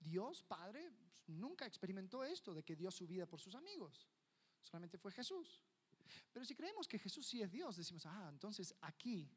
[0.00, 0.90] Dios, Padre,
[1.26, 4.08] nunca experimentó esto de que dio su vida por sus amigos.
[4.62, 5.62] Solamente fue Jesús.
[6.32, 9.30] Pero si creemos que Jesús sí es Dios, decimos, ah, entonces aquí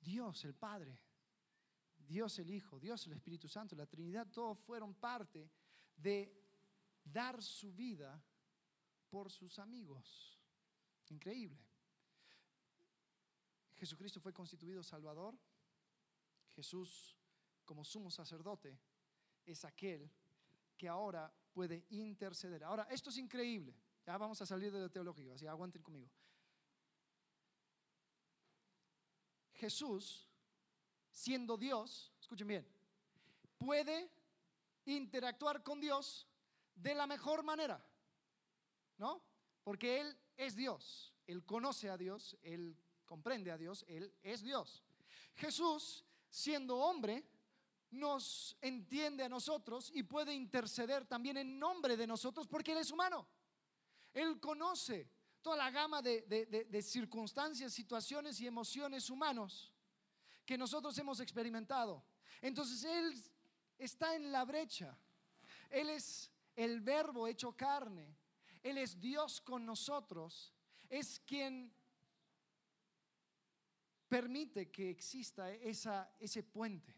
[0.00, 0.98] Dios el Padre,
[1.96, 5.50] Dios el Hijo, Dios el Espíritu Santo, la Trinidad, todos fueron parte
[5.96, 6.43] de
[7.04, 8.22] dar su vida
[9.10, 10.38] por sus amigos.
[11.10, 11.62] Increíble.
[13.76, 15.38] Jesucristo fue constituido Salvador.
[16.54, 17.16] Jesús,
[17.64, 18.78] como sumo sacerdote,
[19.44, 20.10] es aquel
[20.76, 22.64] que ahora puede interceder.
[22.64, 23.74] Ahora, esto es increíble.
[24.06, 26.10] Ya vamos a salir de lo teológico, así aguanten conmigo.
[29.54, 30.28] Jesús,
[31.10, 32.68] siendo Dios, escuchen bien,
[33.56, 34.10] puede
[34.84, 36.26] interactuar con Dios
[36.74, 37.84] de la mejor manera,
[38.98, 39.22] ¿no?
[39.62, 44.82] Porque Él es Dios, Él conoce a Dios, Él comprende a Dios, Él es Dios.
[45.34, 47.24] Jesús, siendo hombre,
[47.90, 52.90] nos entiende a nosotros y puede interceder también en nombre de nosotros porque Él es
[52.90, 53.26] humano.
[54.12, 55.08] Él conoce
[55.42, 59.72] toda la gama de, circunstancias, situaciones y emociones humanos
[60.46, 62.04] que nosotros hemos experimentado.
[62.40, 63.14] Entonces Él
[63.78, 64.96] está en la brecha.
[65.70, 68.16] Él es el verbo hecho carne.
[68.62, 70.52] Él es Dios con nosotros.
[70.88, 71.72] Es quien
[74.08, 76.94] permite que exista esa, ese puente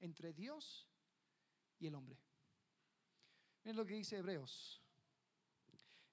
[0.00, 0.88] entre Dios
[1.78, 2.18] y el hombre.
[3.62, 4.82] Miren lo que dice Hebreos.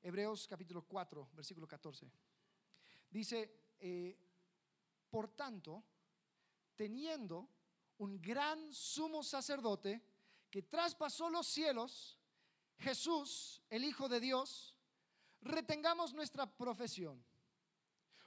[0.02, 2.10] Hebreos capítulo 4, versículo 14.
[3.10, 4.18] Dice, eh,
[5.10, 5.84] por tanto,
[6.76, 7.50] teniendo
[7.98, 10.02] un gran sumo sacerdote
[10.50, 12.17] que traspasó los cielos,
[12.80, 14.76] Jesús, el Hijo de Dios,
[15.42, 17.24] retengamos nuestra profesión.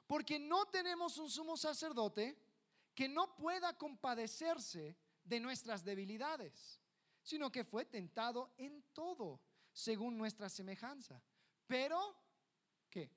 [0.06, 2.36] Porque no tenemos un sumo sacerdote
[2.94, 6.80] que no pueda compadecerse de nuestras debilidades,
[7.22, 9.40] sino que fue tentado en todo,
[9.72, 11.22] según nuestra semejanza.
[11.66, 12.16] Pero,
[12.90, 13.10] ¿qué?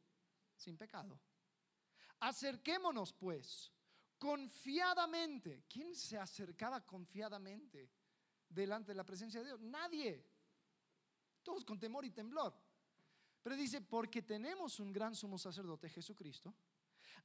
[0.55, 1.19] Sin pecado.
[2.19, 3.71] Acerquémonos, pues,
[4.19, 5.65] confiadamente.
[5.67, 7.89] ¿Quién se acercaba confiadamente
[8.47, 9.59] delante de la presencia de Dios?
[9.61, 10.32] Nadie.
[11.43, 12.53] Todos con temor y temblor.
[13.41, 16.53] Pero dice, porque tenemos un gran sumo sacerdote, Jesucristo,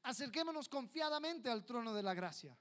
[0.02, 2.58] acerquémonos confiadamente al trono de la gracia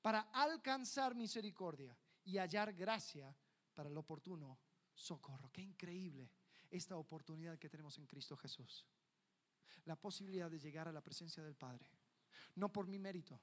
[0.00, 3.34] para alcanzar misericordia y hallar gracia
[3.74, 4.58] para el oportuno
[4.94, 5.50] socorro.
[5.52, 6.30] Qué increíble
[6.70, 8.86] esta oportunidad que tenemos en Cristo Jesús.
[9.84, 11.86] La posibilidad de llegar a la presencia del Padre.
[12.54, 13.40] No por mi mérito,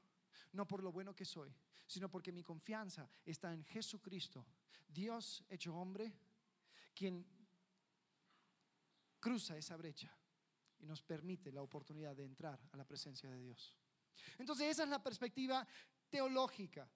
[0.53, 1.53] no por lo bueno que soy,
[1.85, 4.45] sino porque mi confianza está en Jesucristo,
[4.87, 6.13] Dios hecho hombre,
[6.93, 7.25] quien
[9.19, 10.13] cruza esa brecha
[10.79, 13.73] y nos permite la oportunidad de entrar a la presencia de Dios.
[14.37, 15.67] Entonces esa es la perspectiva
[16.09, 16.89] teológica.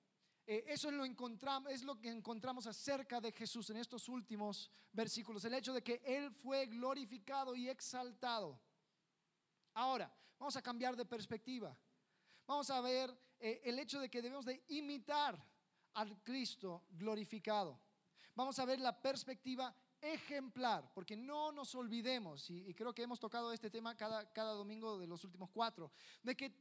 [0.46, 4.70] Eh, eso es lo, encontramos, es lo que encontramos acerca de Jesús en estos últimos
[4.92, 8.60] versículos, el hecho de que Él fue glorificado y exaltado.
[9.74, 11.78] Ahora, vamos a cambiar de perspectiva.
[12.46, 15.42] Vamos a ver eh, el hecho de que debemos de imitar
[15.94, 17.80] al Cristo glorificado.
[18.36, 23.54] Vamos a ver la perspectiva ejemplar, porque no nos olvidemos, y, creo que hemos tocado
[23.54, 26.54] este tema cada, cada domingo de los últimos cuatro, de que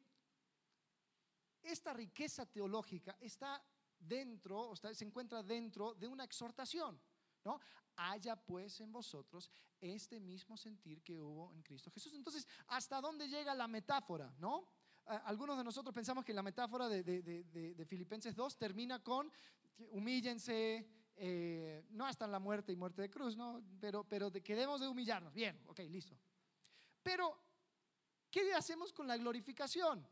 [1.63, 3.63] esta riqueza teológica está
[3.99, 7.01] dentro, se encuentra dentro de una exhortación,
[7.45, 7.61] ¿no?
[7.97, 9.51] Haya pues en vosotros
[9.81, 12.13] este mismo sentir que hubo en Cristo Jesús.
[12.15, 14.69] Entonces, ¿hasta dónde llega la metáfora, no?
[15.05, 19.31] Algunos de nosotros pensamos que la metáfora de, Filipenses 2 termina con
[19.91, 20.89] humíllense,
[21.25, 23.63] eh, no hasta la muerte y muerte de cruz, ¿no?
[23.81, 25.33] Pero, pero que debemos de humillarnos.
[25.33, 26.19] Bien, ok, listo.
[27.01, 27.39] Pero,
[28.29, 30.05] ¿qué hacemos con la glorificación?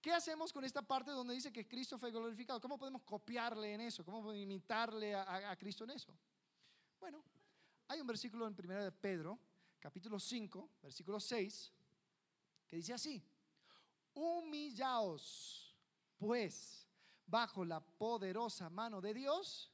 [0.00, 2.60] ¿Qué hacemos con esta parte donde dice que Cristo fue glorificado?
[2.60, 4.04] ¿Cómo podemos copiarle en eso?
[4.04, 6.12] ¿Cómo podemos imitarle a, Cristo en eso?
[6.98, 7.22] Bueno,
[7.86, 9.38] hay un versículo en 1 de Pedro,
[9.78, 11.72] capítulo 5, versículo 6,
[12.66, 13.24] que dice así,
[14.12, 15.72] humillaos
[16.16, 16.88] pues
[17.24, 19.70] bajo la poderosa mano de Dios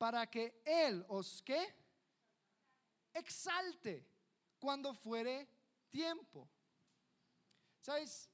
[0.00, 1.60] para que Él os que
[3.12, 4.08] exalte
[4.58, 5.46] cuando fuere
[5.90, 6.48] tiempo.
[7.78, 8.30] ¿Sabes?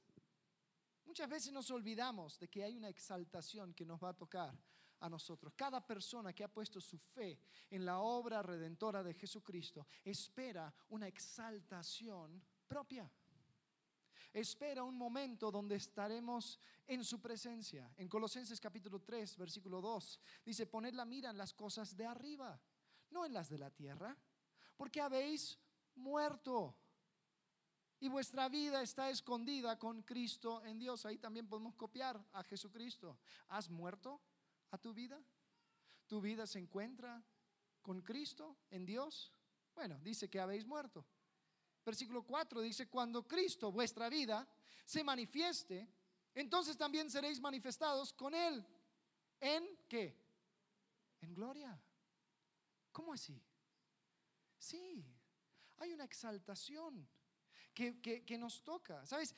[1.03, 4.57] Muchas veces nos olvidamos de que hay una exaltación que nos va a tocar
[5.01, 5.51] a nosotros.
[5.57, 7.37] Cada persona que ha puesto su fe
[7.69, 13.11] en la obra redentora de Jesucristo espera una exaltación propia.
[14.37, 17.91] Espera un momento donde estaremos en su presencia.
[17.97, 22.61] En Colosenses capítulo 3, versículo 2, dice, poned la mira en las cosas de arriba,
[23.09, 24.15] no en las de la tierra,
[24.75, 25.57] porque habéis
[25.95, 26.75] muerto
[27.99, 31.07] y vuestra vida está escondida con Cristo en Dios.
[31.07, 33.17] Ahí también podemos copiar a Jesucristo.
[33.47, 34.21] ¿Has muerto
[34.69, 35.19] a tu vida?
[36.05, 37.23] ¿Tu vida se encuentra
[37.81, 39.33] con Cristo en Dios?
[39.73, 41.07] Bueno, dice que habéis muerto.
[41.87, 44.45] Versículo 4 dice, cuando Cristo, vuestra vida,
[44.85, 45.87] se manifieste,
[46.35, 48.61] entonces también seréis manifestados con Él.
[49.39, 50.13] ¿En qué?
[51.21, 51.81] En gloria.
[52.91, 53.41] ¿Cómo así?
[54.59, 55.01] Sí,
[55.77, 57.07] hay una exaltación
[57.73, 59.05] que, nos toca.
[59.05, 59.33] ¿Sabes?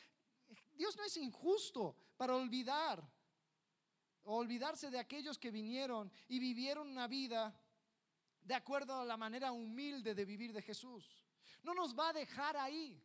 [0.73, 3.07] Dios no es injusto para olvidar
[4.23, 7.55] olvidarse de aquellos que vinieron y vivieron una vida
[8.41, 11.18] de acuerdo a la manera humilde de vivir de Jesús.
[11.63, 13.01] No nos va a dejar ahí.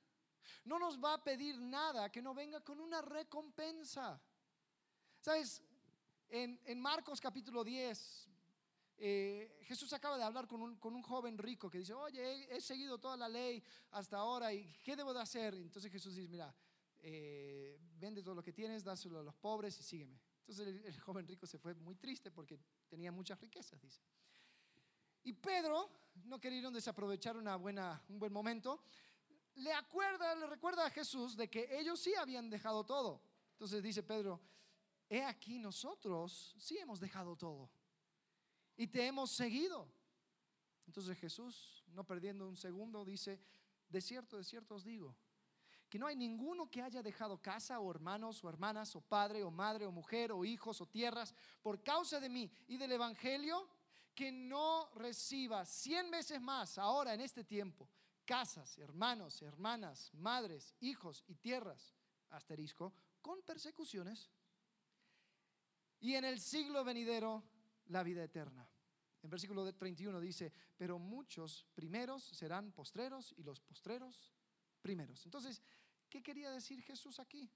[0.64, 4.21] No nos va a pedir nada que no venga con una recompensa.
[5.21, 5.62] ¿Sabes?
[6.29, 8.29] En, en Marcos capítulo 10,
[8.97, 13.17] eh, Jesús acaba de hablar con un, joven rico que dice, oye, he, seguido toda
[13.17, 15.55] la ley hasta ahora y ¿qué debo de hacer?
[15.55, 16.55] Entonces Jesús dice, mira,
[17.01, 20.21] eh, vende todo lo que tienes, dáselo a los pobres y sígueme.
[20.40, 24.01] Entonces el, joven rico se fue muy triste porque tenía muchas riquezas, dice.
[25.25, 25.91] Y Pedro,
[26.25, 28.83] no queriendo desaprovechar una buena, un buen momento,
[29.57, 33.23] le acuerda, le recuerda a Jesús de que ellos sí habían dejado todo.
[33.53, 34.41] Entonces dice Pedro,
[35.09, 37.71] he aquí nosotros sí hemos dejado todo
[38.77, 39.89] y te hemos seguido.
[40.87, 43.41] Entonces Jesús, no perdiendo un segundo, dice,
[43.89, 45.17] de cierto, de cierto os digo,
[45.89, 49.51] que no hay ninguno que haya dejado casa o hermanos o hermanas o padre o
[49.51, 53.69] madre o mujer o hijos o tierras por causa de mí y del Evangelio,
[54.14, 57.88] que no reciba cien veces más ahora en este tiempo
[58.24, 61.94] casas, hermanos, hermanas, madres, hijos y tierras,
[62.31, 64.31] asterisco, con persecuciones,
[66.00, 67.42] y en el siglo venidero
[67.87, 68.68] la vida eterna.
[69.22, 74.35] En versículo 31 dice, pero muchos primeros serán postreros y los postreros
[74.83, 75.24] primeros.
[75.24, 75.62] Entonces,
[76.11, 77.50] ¿qué quería decir Jesús aquí?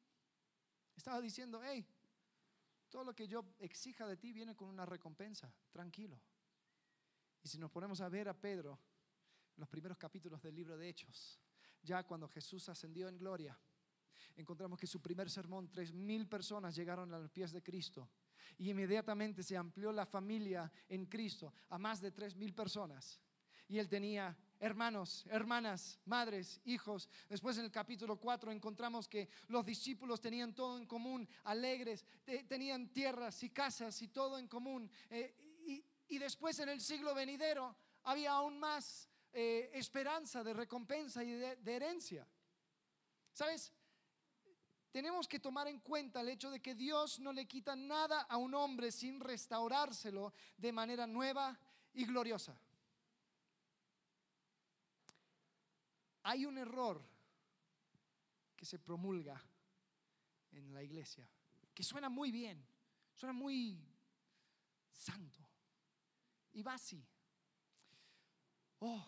[0.97, 1.87] Estaba diciendo, hey,
[2.88, 6.18] todo lo que yo exija de ti viene con una recompensa, tranquilo.
[7.42, 8.79] Y si nos ponemos a ver a Pedro,
[9.57, 11.40] los primeros capítulos del libro de Hechos,
[11.83, 13.59] ya cuando Jesús ascendió en gloria,
[14.37, 18.11] encontramos que su primer sermón, tres mil personas llegaron a los pies de Cristo
[18.57, 23.20] y inmediatamente se amplió la familia en Cristo a más de tres mil personas.
[23.68, 27.09] Y él tenía hermanos, hermanas, madres, hijos.
[27.29, 32.05] Después en el capítulo 4 encontramos que los discípulos tenían todo en común, alegres,
[32.48, 34.90] tenían tierras y casas y todo en común.
[35.11, 35.48] Eh,
[36.09, 41.57] y, después en el siglo venidero había aún más eh, esperanza de recompensa y de,
[41.57, 42.27] de herencia.
[43.33, 43.73] ¿Sabes?
[44.90, 48.37] tenemos que tomar en cuenta el hecho de que Dios no le quita nada a
[48.37, 51.59] un hombre sin restaurárselo de manera nueva
[51.92, 52.59] y gloriosa.
[56.23, 57.03] Hay un error
[58.57, 59.40] que se promulga
[60.53, 61.29] en la iglesia,
[61.73, 62.66] que suena muy bien,
[63.14, 63.81] suena muy
[64.92, 65.48] santo,
[66.59, 67.05] y va así.
[68.81, 69.07] Oh,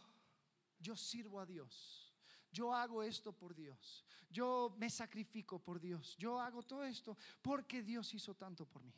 [0.78, 2.10] yo sirvo a Dios
[2.52, 7.82] yo hago esto por Dios, yo me sacrifico por Dios, yo hago todo esto porque
[7.82, 8.94] Dios hizo tanto por mí.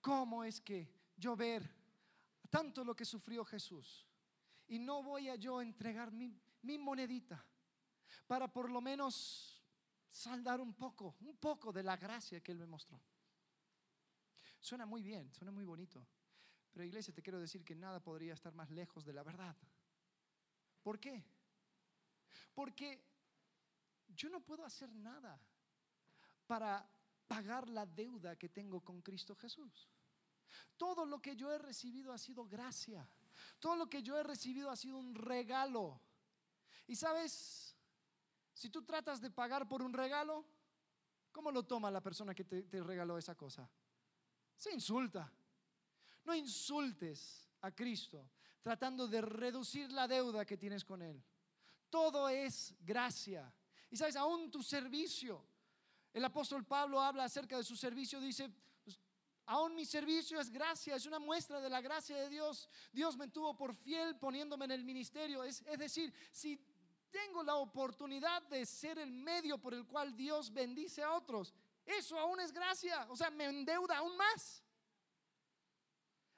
[0.00, 1.68] ¿Cómo es que yo ver
[2.48, 4.06] tanto lo que sufrió Jesús
[4.68, 7.44] y no voy a yo entregar mi, mi monedita
[8.26, 9.60] para por lo menos
[10.10, 13.00] saldar un poco, un poco de la gracia que Él me mostró?
[14.60, 16.06] Suena muy bien, suena muy bonito.
[16.72, 19.56] Pero iglesia, te quiero decir que nada podría estar más lejos de la verdad.
[20.82, 21.24] ¿Por qué?
[22.54, 23.04] Porque
[24.08, 25.40] yo no puedo hacer nada
[26.46, 26.88] para
[27.26, 29.88] pagar la deuda que tengo con Cristo Jesús.
[30.76, 33.08] Todo lo que yo he recibido ha sido gracia.
[33.58, 36.00] Todo lo que yo he recibido ha sido un regalo.
[36.86, 37.76] Y sabes,
[38.52, 40.44] si tú tratas de pagar por un regalo,
[41.32, 43.68] ¿cómo lo toma la persona que te, regaló esa cosa?
[44.56, 45.32] Se insulta.
[46.24, 48.30] No insultes a Cristo
[48.62, 51.22] tratando de reducir la deuda que tienes con Él.
[51.88, 53.52] Todo es gracia.
[53.90, 55.44] Y sabes, aún tu servicio.
[56.12, 58.50] El apóstol Pablo habla acerca de su servicio, dice,
[58.84, 58.98] pues,
[59.46, 62.68] aún mi servicio es gracia, es una muestra de la gracia de Dios.
[62.92, 65.44] Dios me tuvo por fiel poniéndome en el ministerio.
[65.44, 66.60] Es, es decir, si
[67.10, 72.18] tengo la oportunidad de ser el medio por el cual Dios bendice a otros, eso
[72.18, 73.06] aún es gracia.
[73.08, 74.62] O sea, me endeuda aún más.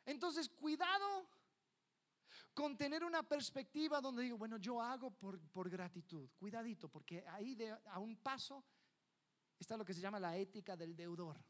[0.04, 1.28] Entonces, cuidado
[2.54, 7.70] con tener una perspectiva donde digo, bueno, yo hago por, gratitud, cuidadito, porque ahí de,
[7.70, 8.64] a un paso
[9.58, 11.42] está lo que se llama la ética del deudor.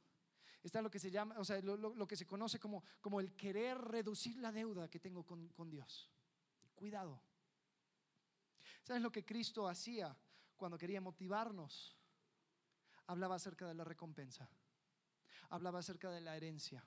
[0.62, 3.76] Está lo que se llama, o sea, lo, que se conoce como, como, el querer
[3.78, 6.08] reducir la deuda que tengo con, con Dios.
[6.76, 7.20] Cuidado.
[8.84, 10.16] ¿Sabes lo que Cristo hacía
[10.62, 11.96] cuando quería motivarnos,
[13.08, 14.48] hablaba acerca de la recompensa,
[15.50, 16.84] hablaba acerca de la herencia,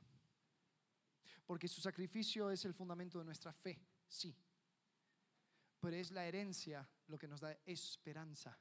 [1.46, 4.36] porque su sacrificio es el fundamento de nuestra fe, sí,
[5.80, 8.58] pero es la herencia lo que nos da esperanza.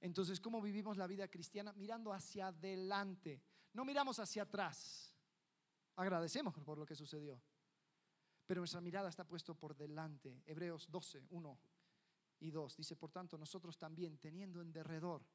[0.00, 1.72] Entonces, ¿cómo vivimos la vida cristiana?
[1.72, 3.42] Mirando hacia adelante,
[3.72, 5.14] no miramos hacia atrás.
[5.96, 7.42] Agradecemos por lo que sucedió,
[8.46, 10.42] pero nuestra mirada está puesto por delante.
[10.46, 11.60] Hebreos 12, 1
[12.40, 15.26] y 2 dice, por tanto, nosotros también, teniendo en derredor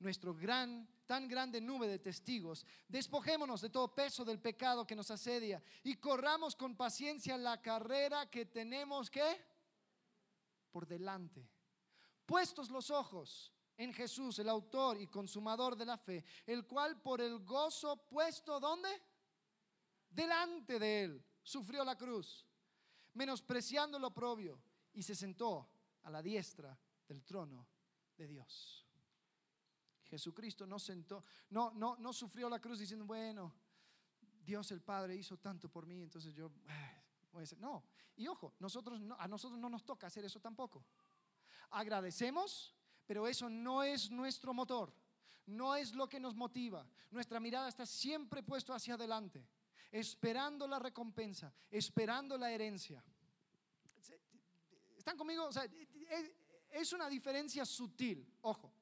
[0.00, 5.10] nuestro gran, tan grande nube de testigos, despojémonos de todo peso del pecado que nos
[5.10, 9.44] asedia y corramos con paciencia la carrera que tenemos que
[10.70, 11.48] por delante.
[12.26, 17.20] Puestos los ojos en Jesús, el autor y consumador de la fe, el cual por
[17.20, 18.88] el gozo puesto, ¿dónde?
[20.08, 22.46] Delante de él, sufrió la cruz,
[23.14, 25.70] menospreciando lo propio, y se sentó
[26.02, 27.66] a la diestra del trono
[28.16, 28.89] de Dios.
[30.10, 33.54] Jesucristo no sentó, no, no, no sufrió la cruz diciendo, bueno,
[34.44, 36.50] Dios el Padre hizo tanto por mí, entonces yo
[37.32, 37.56] voy a.
[37.58, 37.84] No,
[38.16, 40.84] y ojo, nosotros a nosotros no nos toca hacer eso tampoco.
[41.70, 42.74] Agradecemos,
[43.06, 44.92] pero eso no es nuestro motor,
[45.46, 46.84] no es lo que nos motiva.
[47.12, 49.46] Nuestra mirada está siempre puesto hacia adelante,
[49.92, 53.04] esperando la recompensa, esperando la herencia.
[54.98, 55.46] ¿Están conmigo?
[55.46, 55.64] O sea,
[56.72, 58.79] es una diferencia sutil, ojo.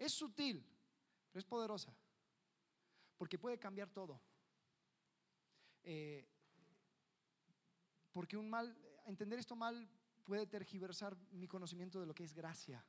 [0.00, 0.64] Es sutil,
[1.30, 1.94] pero es poderosa,
[3.18, 4.18] porque puede cambiar todo.
[5.82, 6.26] Eh,
[8.10, 8.74] porque un mal,
[9.04, 9.86] entender esto mal
[10.24, 12.82] puede tergiversar mi conocimiento de lo que es gracia.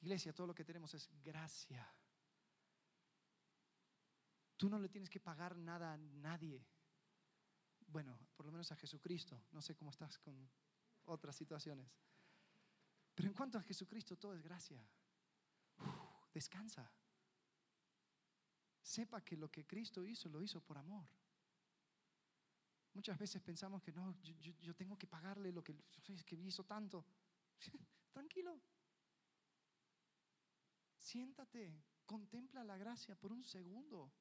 [0.00, 1.88] Iglesia, todo lo que tenemos es gracia.
[4.56, 6.66] Tú no le tienes que pagar nada a nadie.
[7.86, 9.40] Bueno, por lo menos a Jesucristo.
[9.52, 10.50] No sé cómo estás con
[11.04, 11.96] otras situaciones.
[13.14, 14.84] Pero en cuanto a Jesucristo, todo es gracia
[16.36, 16.84] descansa.
[18.82, 21.08] Sepa que lo que Cristo hizo, lo hizo por amor.
[22.92, 25.74] Muchas veces pensamos que no, yo, tengo que pagarle lo que,
[26.24, 27.04] que hizo tanto.
[28.12, 28.60] Tranquilo.
[30.98, 31.62] Siéntate,
[32.04, 34.12] contempla la gracia por un segundo.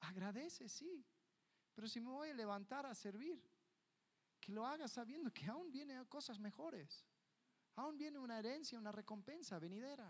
[0.00, 1.06] Agradece, sí.
[1.74, 3.42] Pero si me voy a levantar a servir,
[4.40, 7.04] que lo haga sabiendo que aún vienen cosas mejores.
[7.76, 10.08] Aún viene una herencia, una recompensa venidera.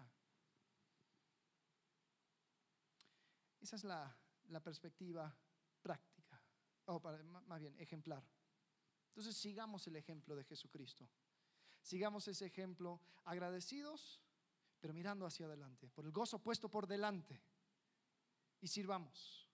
[3.64, 4.14] Esa es la,
[4.62, 5.34] perspectiva
[5.80, 6.38] práctica,
[6.84, 7.00] o
[7.46, 8.22] más bien ejemplar.
[9.08, 11.08] Entonces sigamos el ejemplo de Jesucristo.
[11.80, 14.20] Sigamos ese ejemplo agradecidos,
[14.78, 17.40] pero mirando hacia adelante, por el gozo puesto por delante.
[18.60, 19.48] Y sirvamos.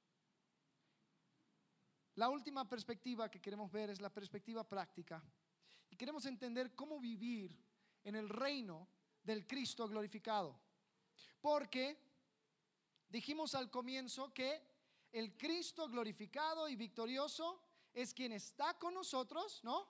[2.16, 5.22] La última perspectiva que queremos ver es la perspectiva práctica.
[5.88, 7.56] Y queremos entender cómo vivir
[8.02, 8.88] en el reino
[9.22, 10.60] del Cristo glorificado.
[11.40, 12.09] Porque
[13.10, 14.62] Dijimos al comienzo que
[15.12, 17.60] el Cristo glorificado y victorioso
[17.92, 19.88] es quien está con nosotros, ¿no?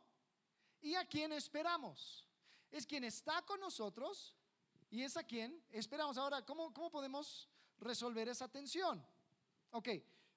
[0.81, 2.27] Y a quien esperamos.
[2.71, 4.35] Es quien está con nosotros
[4.91, 6.17] y es a quien esperamos.
[6.17, 7.47] Ahora, ¿cómo, cómo podemos
[7.79, 9.05] resolver esa tensión?
[9.73, 9.89] Ok,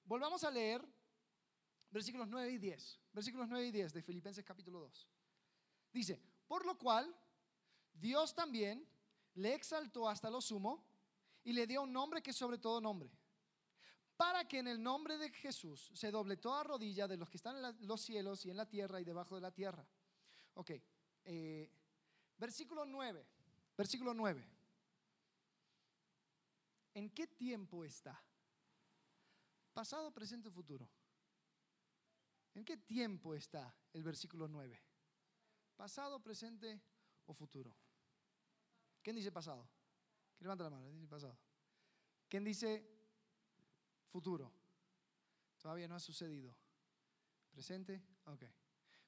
[0.03, 0.85] volvamos a leer
[1.89, 2.99] versículos 9 y 10.
[3.13, 5.07] Versículos 9 y 10 de Filipenses capítulo 2.
[5.93, 7.15] Dice, por lo cual
[7.93, 8.85] Dios también
[9.35, 10.83] le exaltó hasta lo sumo
[11.43, 13.11] y le dio un nombre que es sobre todo nombre.
[14.15, 17.57] Para que en el nombre de Jesús se doble toda rodilla de los que están
[17.57, 19.85] en los cielos y en la tierra y debajo de la tierra.
[20.53, 20.71] Ok,
[21.25, 21.71] eh,
[22.37, 23.25] versículo 9,
[23.75, 24.47] versículo 9.
[26.93, 28.21] ¿En qué tiempo está?
[29.73, 30.87] Pasado, presente o futuro.
[32.53, 34.79] ¿En qué tiempo está el versículo 9?
[35.75, 36.79] Pasado, presente
[37.25, 37.75] o futuro.
[39.01, 39.67] ¿Quién dice pasado?
[40.43, 41.37] Levanta la mano, dice pasado.
[42.27, 42.85] ¿Quién dice
[44.09, 44.51] futuro?
[45.57, 46.55] Todavía no ha sucedido.
[47.51, 48.03] ¿Presente?
[48.25, 48.43] Ok.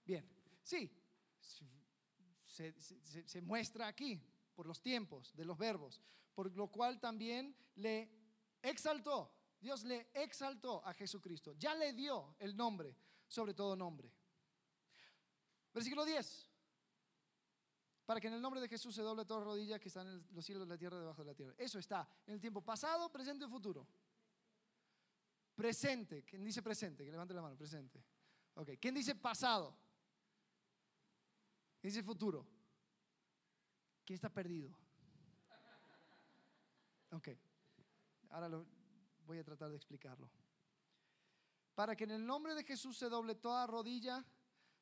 [0.06, 0.28] Bien.
[0.64, 0.90] Sí,
[2.46, 4.20] se, muestra aquí
[4.56, 6.02] por los tiempos de los verbos,
[6.34, 8.10] por lo cual también le
[8.62, 12.96] exaltó, Dios le exaltó a Jesucristo, ya le dio el nombre,
[13.28, 14.12] sobre todo nombre.
[15.74, 16.55] Versículo 10
[18.06, 20.46] para que en el nombre de Jesús se doble toda rodilla que están en los
[20.46, 21.54] cielos, la tierra, debajo de la tierra.
[21.58, 23.88] Eso está en el tiempo pasado, presente y futuro.
[25.56, 27.04] Presente, ¿quién dice presente?
[27.04, 28.04] Que levante la mano, presente.
[28.56, 29.76] Ok, ¿quién dice pasado?
[31.80, 32.46] ¿Quién dice futuro?
[34.06, 34.76] ¿Quién está perdido?
[37.12, 37.30] Ok,
[38.30, 38.66] ahora lo,
[39.26, 40.30] voy a tratar de explicarlo.
[41.74, 44.24] Para que en el nombre de Jesús se doble toda rodilla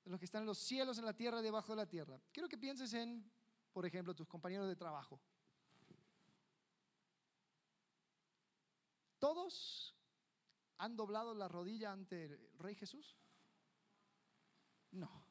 [0.06, 2.20] los que están en los cielos, en la tierra debajo de la tierra.
[2.32, 3.32] Quiero que pienses en,
[3.72, 5.20] por ejemplo, tus compañeros de trabajo.
[9.20, 9.96] ¿Todos
[10.78, 13.18] han doblado la rodilla ante el Rey Jesús?
[14.92, 15.24] No.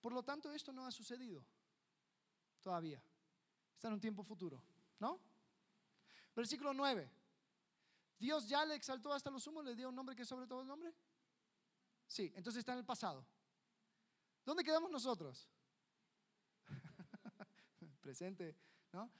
[0.00, 1.46] Por lo tanto, esto no ha sucedido
[2.60, 3.02] todavía.
[3.74, 4.60] Está en un tiempo futuro,
[4.98, 5.20] ¿no?
[6.34, 7.10] Versículo 9.
[8.18, 10.62] Dios ya le exaltó hasta lo sumo, le dio un nombre que es sobre todo
[10.62, 10.92] el nombre.
[12.08, 13.24] Sí, entonces está en el pasado.
[14.44, 15.46] ¿Dónde quedamos nosotros?
[18.00, 18.56] Presente,
[18.92, 19.10] ¿no?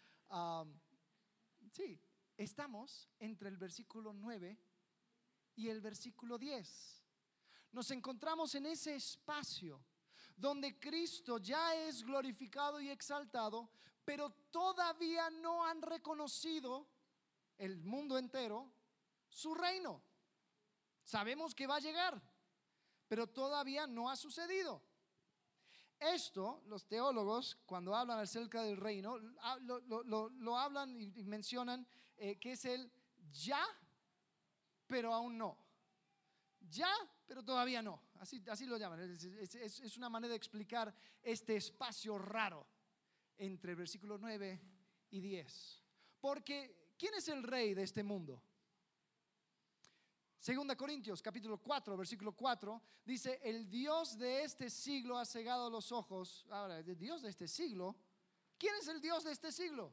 [1.71, 2.01] sí,
[2.37, 4.59] estamos entre el versículo 9
[5.57, 7.05] y el versículo 10.
[7.73, 9.85] Nos encontramos en ese espacio
[10.35, 13.71] donde Cristo ya es glorificado y exaltado,
[14.05, 16.89] pero todavía no han reconocido
[17.59, 18.73] el mundo entero
[19.29, 20.01] su reino.
[21.05, 22.23] Sabemos que va a llegar,
[23.09, 24.83] pero todavía no ha sucedido.
[25.99, 31.87] Esto, los teólogos, cuando hablan acerca del reino, lo, hablan y mencionan
[32.17, 32.93] eh, que es el
[33.33, 33.65] ya,
[34.87, 35.59] pero aún no.
[36.61, 36.93] Ya,
[37.27, 38.01] pero todavía no.
[38.21, 39.01] Así, así lo llaman.
[39.01, 42.67] Es, es, una manera de explicar este espacio raro
[43.37, 44.61] entre versículos 9
[45.11, 45.85] y 10.
[46.21, 48.43] Porque, ¿quién es el rey de este mundo?
[50.39, 55.91] Segunda Corintios capítulo 4, versículo 4, dice, el Dios de este siglo ha cegado los
[55.91, 56.47] ojos.
[56.51, 57.97] Ahora, el Dios de este siglo,
[58.57, 59.93] ¿quién es el Dios de este siglo?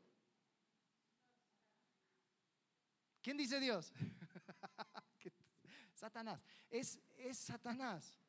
[3.24, 3.92] ¿Quién dice Dios?
[5.96, 6.44] Satanás.
[6.70, 8.20] Es, es Satanás.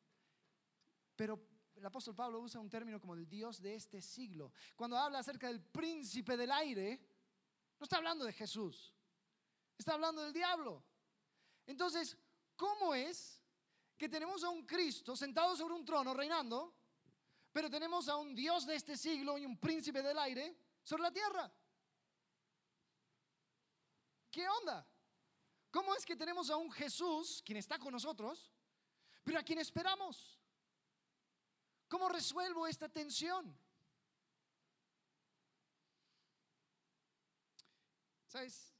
[1.15, 1.39] Pero
[1.75, 4.51] el apóstol Pablo usa un término como el Dios de este siglo.
[4.75, 6.99] Cuando habla acerca del príncipe del aire,
[7.79, 8.91] no está hablando de Jesús,
[9.77, 10.83] está hablando del diablo.
[11.67, 12.17] Entonces,
[12.55, 13.43] ¿cómo es
[13.97, 16.73] que tenemos a un Cristo sentado sobre un trono reinando,
[17.51, 21.11] pero tenemos a un Dios de este siglo y un príncipe del aire sobre la
[21.11, 21.51] tierra?
[24.31, 24.87] ¿Qué onda?
[25.69, 28.51] ¿Cómo es que tenemos a un Jesús, quien está con nosotros,
[29.23, 30.39] pero a quien esperamos?
[31.89, 33.57] ¿Cómo resuelvo esta tensión?
[38.27, 38.76] ¿Sabes?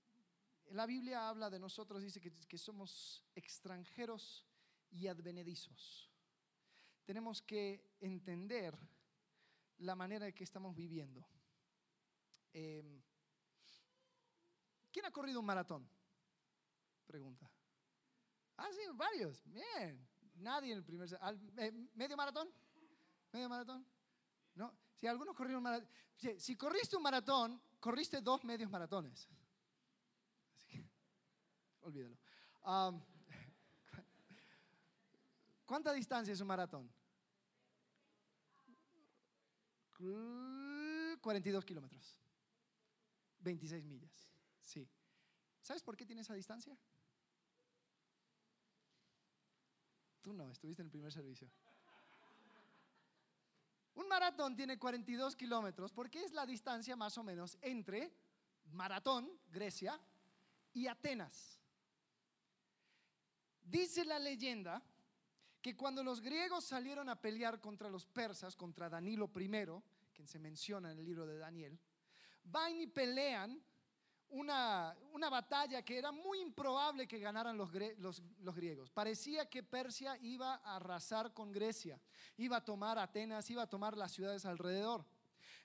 [0.72, 4.46] La Biblia habla de nosotros, dice que, somos extranjeros
[4.90, 6.12] y advenedizos.
[7.06, 8.78] Tenemos que entender
[9.78, 11.26] la manera en que estamos viviendo.
[12.52, 13.02] Em,
[14.92, 15.88] ¿Quién ha corrido un maratón?
[17.06, 17.50] Pregunta.
[18.58, 19.42] Ah, sí, varios.
[19.46, 20.06] Bien.
[20.36, 21.08] Nadie en el primer...
[21.14, 22.52] Eh, ¿Medio maratón?
[23.32, 23.86] ¿Medio maratón?
[24.56, 24.76] No.
[24.96, 25.90] Si algunos corrieron maratón...
[26.38, 29.30] si corriste un maratón, corriste dos medios maratones
[31.88, 32.18] olvídalo.
[35.66, 36.90] ¿Cuánta distancia es un maratón?
[41.22, 42.20] 42 kilómetros.
[43.40, 44.32] 26 millas.
[44.62, 44.88] Sí.
[45.62, 46.78] ¿Sabes por qué tiene esa distancia?
[50.22, 51.50] Tú no, estuviste en el primer servicio.
[53.96, 58.14] Un maratón tiene 42 kilómetros porque es la distancia más o menos entre
[58.72, 60.00] Maratón, Grecia,
[60.74, 61.57] y Atenas.
[63.70, 64.82] Dice la leyenda
[65.62, 69.50] que cuando los griegos salieron a pelear contra los persas, contra Danilo I,
[70.14, 71.78] quien se menciona en el libro de Daniel,
[72.46, 73.62] van y pelean
[74.30, 78.90] una, una batalla que era muy improbable que ganaran los, los, los, griegos.
[78.90, 82.00] Parecía que Persia iba a arrasar con Grecia,
[82.38, 85.06] iba a tomar Atenas, iba a tomar las ciudades alrededor.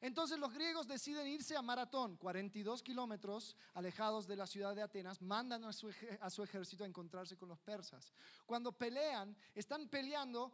[0.02, 5.22] Entonces los griegos deciden irse a Maratón, 42 kilómetros alejados de la ciudad de Atenas,
[5.22, 8.12] mandan a su, ejército a encontrarse con los persas.
[8.44, 10.52] Cuando pelean, están peleando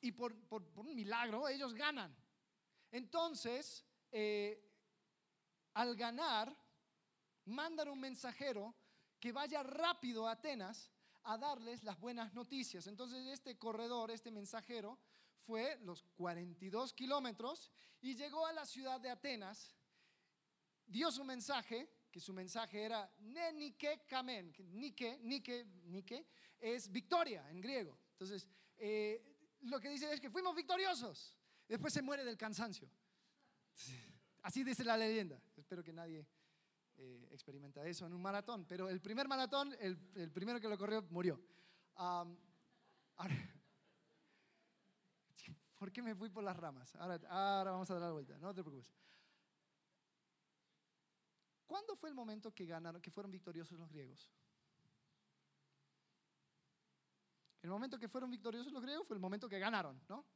[0.00, 0.34] y por,
[0.74, 2.12] un milagro ellos ganan.
[2.90, 4.60] Entonces, eh,
[5.74, 6.52] al ganar,
[7.44, 8.74] mandan un mensajero
[9.20, 10.90] que vaya rápido a Atenas
[11.22, 12.88] a darles las buenas noticias.
[12.88, 14.98] Entonces este corredor, este mensajero,
[15.46, 17.70] fue los 42 kilómetros
[18.00, 19.76] y llegó a la ciudad de Atenas,
[20.86, 26.26] dio su mensaje, que su mensaje era Nenike Kamen, Nike, Nike, Nike
[26.58, 27.98] es victoria en griego.
[28.12, 29.30] Entonces, eh,
[29.62, 31.36] lo que dice es que fuimos victoriosos.
[31.68, 32.90] Después se muere del cansancio.
[34.42, 35.40] Así dice la leyenda.
[35.56, 36.26] Espero que nadie
[36.96, 38.66] eh, experimenta eso en un maratón.
[38.66, 41.40] Pero el primer maratón, el, primero que lo corrió, murió.
[41.94, 42.36] ahora,
[45.80, 46.94] ¿Por qué me fui por las ramas?
[46.96, 48.92] Ahora, ahora vamos a dar la vuelta, no te preocupes.
[51.66, 54.30] ¿Cuándo fue el momento que ganaron, que fueron victoriosos los griegos?
[57.62, 60.26] El momento que fueron victoriosos los griegos fue el momento que ganaron, ¿no?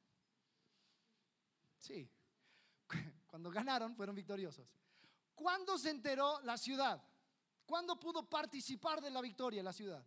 [1.78, 2.10] Sí.
[3.26, 4.66] Cuando ganaron fueron victoriosos.
[5.34, 7.04] ¿Cuándo se enteró la ciudad
[7.66, 10.04] ¿Cuándo pudo participar de la victoria la ciudad?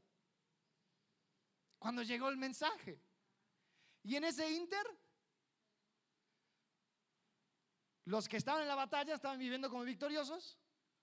[1.79, 2.99] Cuando llegó el mensaje.
[4.03, 4.85] Y en ese inter,
[8.07, 10.57] los que estaban en la batalla estaban viviendo como victoriosos,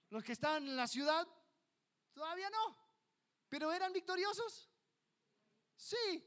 [0.09, 1.29] los que estaban en la ciudad
[2.15, 2.75] todavía no,
[3.47, 4.71] pero eran victoriosos.
[5.77, 6.25] Sí,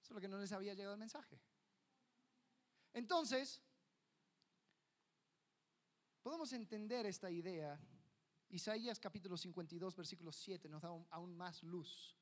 [0.00, 1.38] solo que no les había llegado el mensaje.
[2.94, 3.62] Entonces,
[6.22, 7.78] podemos entender esta idea.
[8.48, 12.16] Isaías capítulo 52, versículo 7 nos da aún más luz.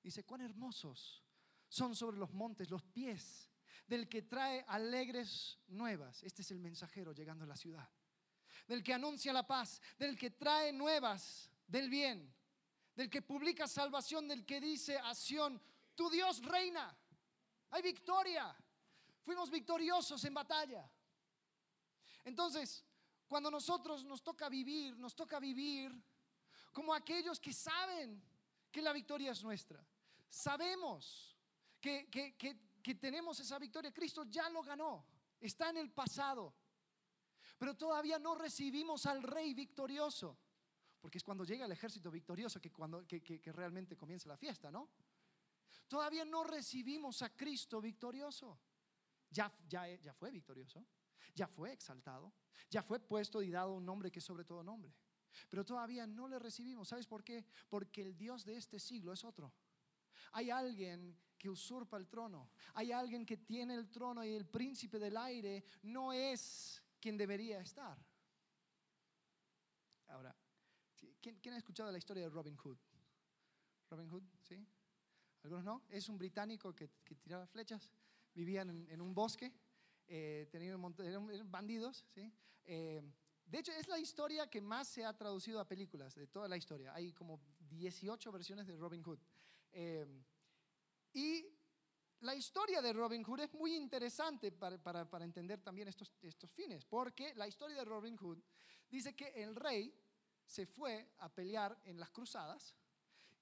[0.00, 1.24] Dice, cuán hermosos
[1.68, 3.49] son sobre los montes los pies
[3.90, 6.22] del que trae alegres nuevas.
[6.22, 7.88] Este es el mensajero llegando a la ciudad.
[8.68, 12.32] Del que anuncia la paz, del que trae nuevas del bien,
[12.94, 15.60] del que publica salvación, del que dice a Sión,
[15.96, 16.96] tu Dios reina.
[17.70, 18.56] Hay victoria.
[19.24, 20.88] Fuimos victoriosos en batalla.
[22.22, 22.84] Entonces,
[23.26, 25.92] cuando nosotros nos toca vivir, nos toca vivir
[26.72, 28.22] como aquellos que saben
[28.70, 29.84] que la victoria es nuestra.
[30.28, 31.36] Sabemos
[31.80, 33.92] que, que, tenemos esa victoria.
[33.92, 35.04] Cristo ya lo ganó.
[35.40, 36.54] Está en el pasado.
[37.58, 40.38] Pero todavía no recibimos al rey victorioso.
[41.00, 44.70] Porque es cuando llega el ejército victorioso que, cuando, que, que realmente comienza la fiesta,
[44.70, 44.90] ¿no?
[45.88, 48.60] Todavía no recibimos a Cristo victorioso.
[49.30, 50.84] Ya, ya, ya fue victorioso,
[51.34, 52.32] ya fue exaltado,
[52.68, 54.94] ya fue puesto y dado un nombre que es sobre todo nombre.
[55.48, 56.88] Pero todavía no le recibimos.
[56.88, 57.44] ¿Sabes por qué?
[57.68, 59.52] Porque el Dios de este siglo es otro.
[60.32, 62.50] Hay alguien que usurpa el trono.
[62.74, 67.60] Hay alguien que tiene el trono y el príncipe del aire no es quien debería
[67.60, 67.96] estar.
[70.08, 70.36] Ahora,
[71.18, 72.76] ¿quién, ha escuchado la historia de Robin Hood?
[73.88, 74.66] Robin Hood, ¿sí?
[75.42, 75.82] Algunos no.
[75.88, 76.88] Es un británico que,
[77.22, 77.90] tiraba flechas,
[78.34, 79.50] vivían en, un bosque,
[80.08, 82.30] eh, tenían eran, bandidos, ¿sí?
[82.64, 83.02] Eh,
[83.46, 86.58] de hecho, es la historia que más se ha traducido a películas, de toda la
[86.58, 86.94] historia.
[86.94, 89.20] Hay como 18 versiones de Robin Hood.
[89.72, 90.06] Eh,
[91.12, 91.46] y
[92.20, 97.34] la historia de Robin Hood es muy interesante para, entender también estos, estos fines, porque
[97.34, 98.38] la historia de Robin Hood
[98.90, 99.94] dice que el rey
[100.44, 102.74] se fue a pelear en las cruzadas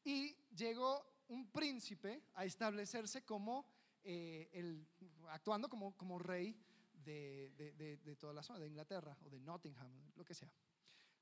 [0.04, 3.66] y llegó un príncipe a establecerse como,
[4.04, 4.86] eh, el,
[5.30, 6.56] actuando como, como rey
[6.92, 10.52] de, de, de, toda la zona, de Inglaterra o de Nottingham, lo que sea.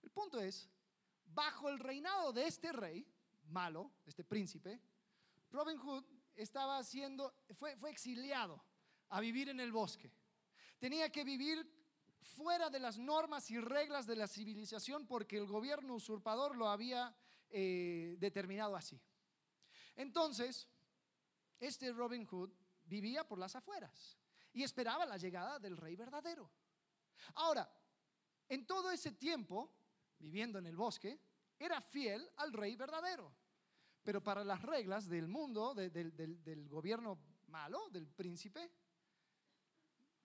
[0.03, 0.69] El punto es,
[1.25, 3.07] bajo el reinado de este rey
[3.49, 4.81] malo, este príncipe,
[5.51, 6.05] Robin Hood
[6.37, 8.63] estaba haciendo, fue, exiliado
[9.09, 10.13] a vivir en el bosque.
[10.79, 11.67] Tenía que vivir
[12.21, 17.17] fuera de las normas y reglas de la civilización porque el gobierno usurpador lo había
[17.49, 19.01] eh, determinado así.
[19.95, 20.69] Entonces,
[21.59, 22.51] este Robin Hood
[22.85, 24.19] vivía por las afueras
[24.53, 26.51] y esperaba la llegada del rey verdadero.
[27.35, 27.71] Ahora,
[28.49, 29.73] en todo ese tiempo,
[30.19, 31.19] viviendo en el bosque,
[31.59, 33.35] era fiel al rey verdadero.
[34.07, 38.71] Pero para las reglas del mundo, del gobierno malo, del príncipe,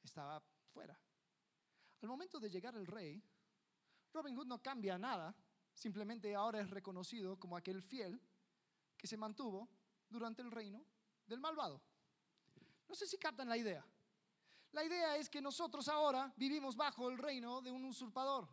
[0.03, 0.39] estaba
[0.71, 0.95] fuera.
[1.99, 3.19] Al momento de llegar el rey,
[4.13, 5.35] Robin Hood no cambia nada,
[5.73, 8.21] simplemente ahora es reconocido como aquel fiel
[8.95, 9.67] que se mantuvo
[10.07, 10.85] durante el reino
[11.25, 11.81] del malvado.
[12.87, 13.83] No sé si captan la idea.
[14.73, 18.47] La idea es que nosotros ahora vivimos bajo el reino de un usurpador,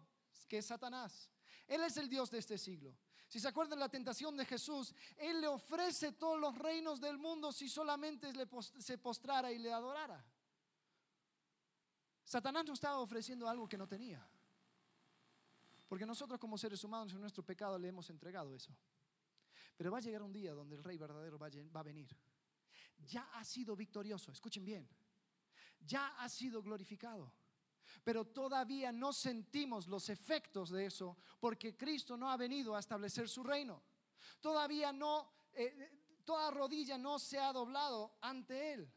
[0.48, 1.28] que es Satanás.
[1.66, 2.96] Él es el Dios de este siglo.
[3.28, 7.52] Si se acuerdan la tentación de Jesús, Él le ofrece todos los reinos del mundo
[7.52, 8.32] si solamente
[8.78, 10.24] se postrara y le adorara.
[12.24, 14.26] Satanás nos estaba ofreciendo algo que no tenía.
[15.88, 18.74] Porque nosotros como seres humanos en nuestro pecado le hemos entregado eso.
[19.76, 22.08] Pero va a llegar un día donde el rey verdadero va a venir.
[23.06, 24.88] Ya ha sido victorioso, escuchen bien.
[25.80, 27.32] Ya ha sido glorificado.
[28.04, 33.28] Pero todavía no sentimos los efectos de eso porque Cristo no ha venido a establecer
[33.28, 33.82] su reino.
[34.40, 38.92] Todavía no, eh, toda rodilla no se ha doblado ante Él.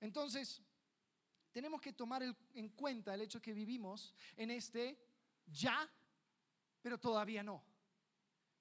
[0.00, 0.62] Entonces,
[1.50, 4.98] tenemos que tomar en cuenta el hecho que vivimos en este
[5.46, 5.90] ya,
[6.80, 7.64] pero todavía no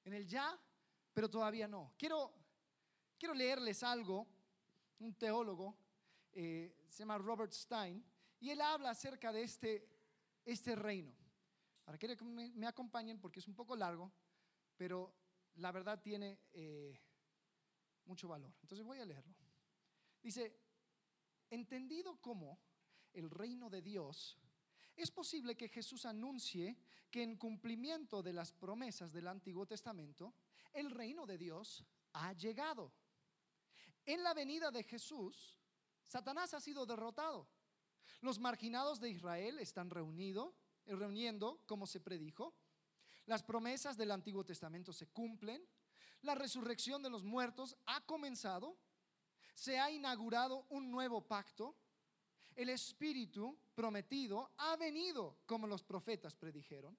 [0.07, 0.57] en el ya,
[1.13, 1.93] pero todavía no.
[1.97, 2.33] Quiero,
[3.19, 4.25] quiero leerles algo,
[4.99, 5.77] un teólogo,
[6.31, 8.03] eh, se llama Robert Stein,
[8.39, 9.87] y él habla acerca de este,
[10.45, 11.13] este reino.
[11.85, 14.11] Ahora que me, acompañen porque es un poco largo,
[14.75, 15.13] pero
[15.55, 16.99] la verdad tiene eh,
[18.05, 18.53] mucho valor.
[18.61, 19.33] Entonces voy a leerlo.
[20.21, 20.59] Dice,
[21.49, 22.59] entendido como
[23.13, 24.37] el reino de Dios
[24.95, 26.75] es posible que Jesús anuncie
[27.09, 30.33] que en cumplimiento de las promesas del Antiguo Testamento,
[30.73, 32.91] el reino de Dios ha llegado.
[34.05, 35.57] En la venida de Jesús,
[36.07, 37.47] Satanás ha sido derrotado.
[38.21, 40.53] Los marginados de Israel están reunidos,
[40.85, 42.53] reuniendo como se predijo.
[43.25, 45.67] Las promesas del Antiguo Testamento se cumplen,
[46.21, 48.77] la resurrección de los muertos ha comenzado,
[49.53, 51.75] se ha inaugurado un nuevo pacto,
[52.55, 56.97] el Espíritu prometido ha venido como los profetas predijeron.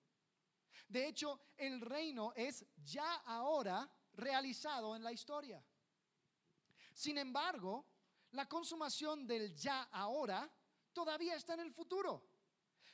[0.89, 5.63] De hecho, el reino es ya ahora realizado en la historia.
[6.95, 7.85] Sin embargo,
[8.33, 10.51] la consumación del ya ahora
[10.93, 12.23] todavía está en el futuro.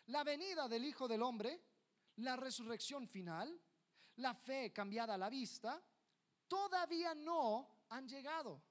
[0.06, 1.60] La venida del Hijo del Hombre,
[2.16, 3.60] la resurrección final,
[4.16, 5.82] la fe cambiada a la vista,
[6.46, 8.62] todavía no han llegado.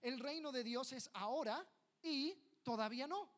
[0.00, 1.66] El reino de Dios es ahora
[2.02, 3.30] y todavía no.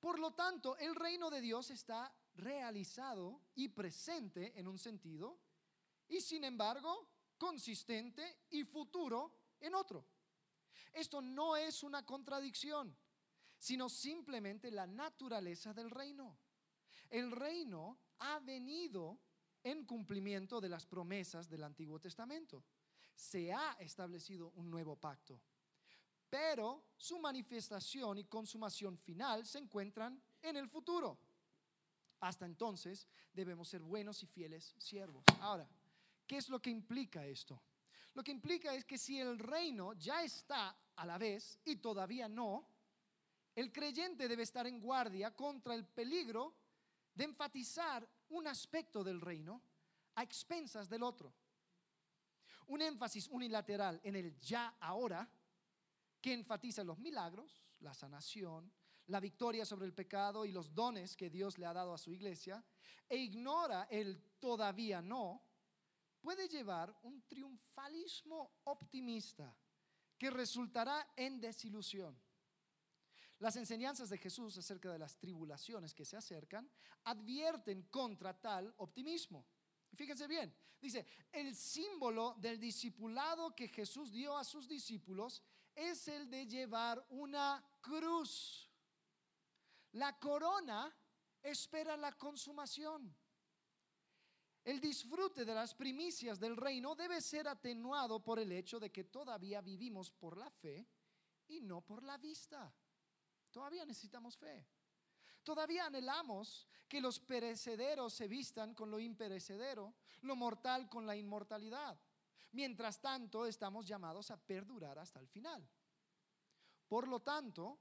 [0.00, 5.38] Por lo tanto, el reino de Dios está realizado y presente en un sentido
[6.08, 10.06] y sin embargo consistente y futuro en otro.
[10.92, 12.96] Esto no es una contradicción,
[13.58, 16.38] sino simplemente la naturaleza del reino.
[17.10, 19.18] El reino ha venido
[19.62, 22.64] en cumplimiento de las promesas del Antiguo Testamento.
[23.14, 25.40] Se ha establecido un nuevo pacto,
[26.30, 31.18] pero su manifestación y consumación final se encuentran en el futuro.
[32.20, 35.24] Hasta entonces debemos ser buenos y fieles siervos.
[35.40, 35.68] Ahora,
[36.26, 37.60] ¿qué es lo que implica esto?
[38.14, 42.28] Lo que implica es que si el reino ya está a la vez y todavía
[42.28, 42.66] no,
[43.58, 46.54] el creyente debe estar en guardia contra el peligro
[47.12, 49.60] de enfatizar un aspecto del reino
[50.14, 51.34] a expensas del otro.
[52.68, 55.28] Un énfasis unilateral en el ya ahora
[56.20, 58.72] que enfatiza los milagros, la sanación,
[59.06, 62.12] la victoria sobre el pecado y los dones que Dios le ha dado a su
[62.12, 62.64] iglesia,
[63.08, 65.42] e ignora el todavía no,
[66.20, 69.52] puede llevar un triunfalismo optimista
[70.16, 72.27] que resultará en desilusión.
[73.38, 76.68] Las enseñanzas de Jesús acerca de las tribulaciones que se acercan
[77.04, 79.46] advierten contra tal optimismo.
[79.94, 85.42] Fíjense bien, dice, el símbolo del discipulado que Jesús dio a sus discípulos
[85.74, 88.68] es el de llevar una cruz.
[89.92, 90.92] La corona
[91.42, 93.14] espera la consumación.
[94.64, 99.04] El disfrute de las primicias del reino debe ser atenuado por el hecho de que
[99.04, 100.86] todavía vivimos por la fe
[101.46, 102.74] y no por la vista.
[103.50, 104.66] Todavía necesitamos fe.
[105.42, 111.98] Todavía anhelamos que los perecederos se vistan con lo imperecedero, lo mortal con la inmortalidad.
[112.52, 115.66] Mientras tanto, estamos llamados a perdurar hasta el final.
[116.88, 117.78] Por lo tanto,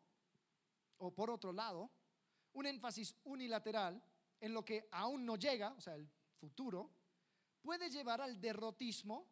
[0.98, 1.90] o por otro lado,
[2.54, 4.02] un énfasis unilateral
[4.40, 6.10] en lo que aún no llega, o sea, el
[6.40, 6.92] futuro,
[7.62, 9.28] puede llevar al derrotismo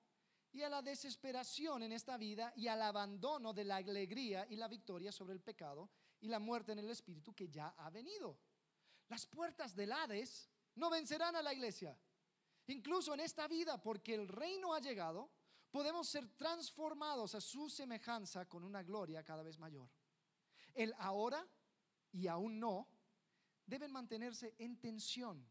[0.52, 4.68] y a la desesperación en esta vida y al abandono de la alegría y la
[4.68, 5.90] victoria sobre el pecado
[6.26, 8.38] y la muerte en el espíritu que ya ha venido.
[9.08, 11.98] Las puertas del Hades no vencerán a la iglesia.
[12.68, 15.32] Incluso en esta vida, porque el reino ha llegado,
[15.72, 19.90] podemos ser transformados a su semejanza con una gloria cada vez mayor.
[20.74, 21.48] El ahora
[22.12, 22.88] y aún no
[23.66, 25.48] deben mantenerse en tensión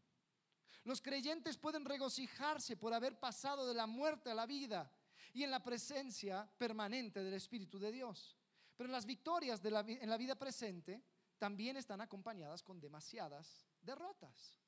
[0.85, 4.91] los creyentes pueden regocijarse por haber pasado de la muerte a la vida
[5.33, 8.34] y en la presencia permanente del Espíritu de Dios.
[8.75, 11.03] Pero las victorias en la vida presente
[11.37, 14.59] también están acompañadas con demasiadas derrotas.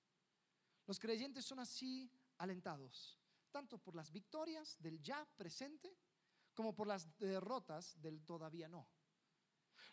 [0.86, 3.20] Los creyentes son así alentados,
[3.51, 5.97] tanto por las victorias del ya presente
[6.53, 8.88] como por las derrotas del todavía no.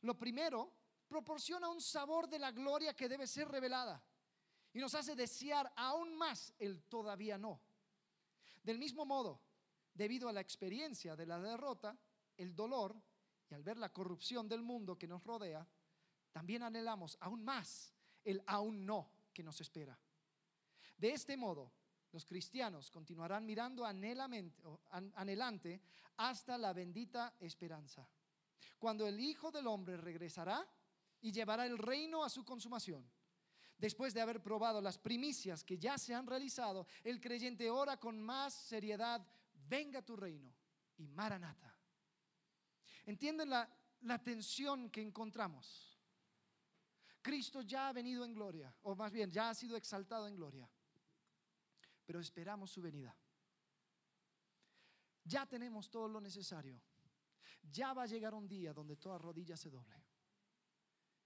[0.02, 0.72] Lo primero
[1.08, 4.02] proporciona un sabor de la gloria que debe ser revelada
[4.72, 7.60] y nos hace desear aún más el todavía no.
[8.62, 9.40] Del mismo modo,
[9.92, 11.96] debido a la experiencia de la derrota,
[12.36, 13.00] el dolor
[13.48, 15.66] y al ver la corrupción del mundo que nos rodea,
[16.32, 19.98] también anhelamos aún más el aún no que nos espera.
[20.96, 21.72] De este modo,
[22.12, 25.82] los cristianos continuarán mirando anhelante
[26.16, 28.08] hasta la bendita esperanza,
[28.78, 30.66] cuando el Hijo del Hombre regresará
[31.20, 33.04] y llevará el reino a su consumación
[33.78, 38.20] Después de haber probado las primicias que ya se han realizado, el creyente ora con
[38.20, 39.26] más seriedad,
[39.68, 40.54] venga tu reino
[40.96, 41.73] y maranata.
[43.06, 43.68] ¿Entienden la,
[44.02, 45.98] la tensión que encontramos?
[47.20, 50.70] Cristo ya ha venido en gloria, o más bien ya ha sido exaltado en gloria,
[52.04, 53.16] pero esperamos su venida.
[55.24, 56.82] Ya tenemos todo lo necesario.
[57.62, 60.04] Ya va a llegar un día donde toda rodilla se doble.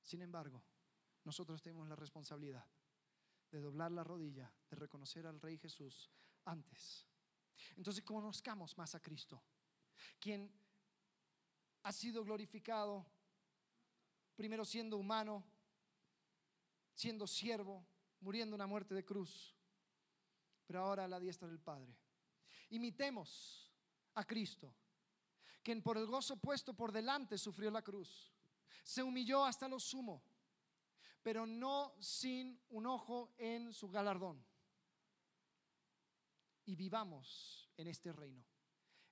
[0.03, 0.63] Sin embargo,
[1.25, 2.65] nosotros tenemos la responsabilidad
[3.51, 6.11] de doblar la rodilla, de reconocer al Rey Jesús
[6.45, 7.07] antes.
[7.77, 9.43] Entonces conozcamos más a Cristo,
[10.21, 10.51] quien
[11.89, 13.07] ha sido glorificado,
[14.37, 15.43] primero siendo humano,
[16.93, 17.83] siendo siervo,
[18.21, 19.57] muriendo una muerte de cruz,
[20.67, 21.97] pero ahora a la diestra del Padre.
[22.69, 23.73] Imitemos
[24.17, 24.75] a Cristo,
[25.63, 28.35] quien por el gozo puesto por delante sufrió la cruz,
[28.85, 30.23] se humilló hasta lo sumo,
[31.23, 34.45] pero no sin un ojo en su galardón.
[36.67, 38.45] Y vivamos en este reino,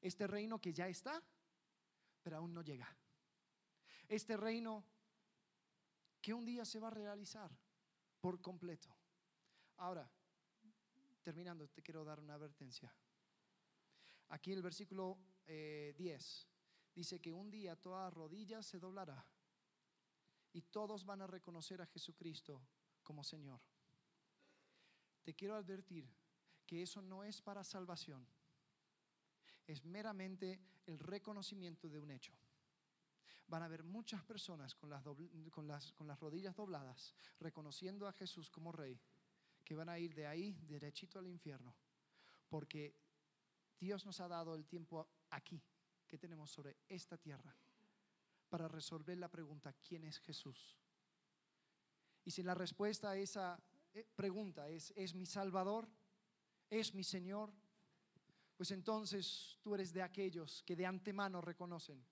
[0.02, 1.22] este reino que ya está,
[2.26, 2.92] pero aún no llega.
[4.08, 4.84] Este reino
[6.20, 7.56] que un día se va a realizar
[8.20, 8.88] por completo.
[9.76, 10.10] Ahora,
[11.22, 12.92] terminando, te quiero dar una advertencia.
[14.30, 16.48] Aquí el versículo 10 eh,
[16.96, 19.24] dice que un día toda rodilla se doblará
[20.52, 22.60] y todos van a reconocer a Jesucristo
[23.04, 23.60] como Señor.
[25.22, 26.12] Te quiero advertir
[26.66, 28.26] que eso no es para salvación,
[29.66, 32.32] es meramente el reconocimiento de un hecho.
[33.48, 35.04] Van a haber muchas personas con las,
[35.94, 38.98] con las, rodillas dobladas, reconociendo a Jesús como Rey,
[39.64, 41.74] que van a ir de ahí derechito al infierno,
[42.48, 42.94] porque
[43.78, 45.62] Dios nos ha dado el tiempo aquí
[46.06, 47.54] que tenemos sobre esta tierra
[48.48, 50.76] para resolver la pregunta, ¿quién es Jesús?
[52.24, 53.60] Y si la respuesta a esa
[53.92, 55.88] eh, pregunta es, ¿es mi Salvador?
[56.68, 57.52] ¿Es mi Señor?
[58.56, 62.02] Pues entonces tú eres de aquellos que de antemano reconocen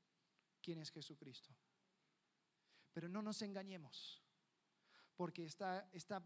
[0.61, 1.55] quién es Jesucristo.
[2.93, 4.23] Pero no nos engañemos,
[5.17, 6.23] porque está, está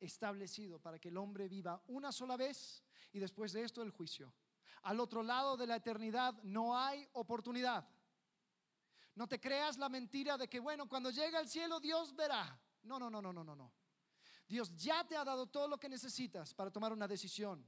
[0.00, 2.82] establecido para que el hombre viva una sola vez
[3.12, 4.34] y después de esto el juicio.
[4.82, 7.88] Al otro lado de la eternidad no hay oportunidad.
[9.14, 12.60] No te creas la mentira de que, bueno, cuando llega al cielo Dios verá.
[12.82, 13.72] No, no, no, no, no, no, no.
[14.46, 17.64] Dios ya te ha dado todo lo que necesitas para tomar una decisión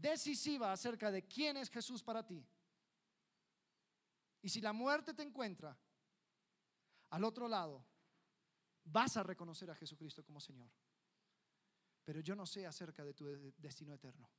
[0.00, 2.44] decisiva acerca de quién es Jesús para ti.
[4.42, 5.76] Y si la muerte te encuentra
[7.10, 7.84] al otro lado,
[8.84, 10.70] vas a reconocer a Jesucristo como Señor.
[12.04, 13.26] Pero yo no sé acerca de tu
[13.56, 14.30] destino eterno.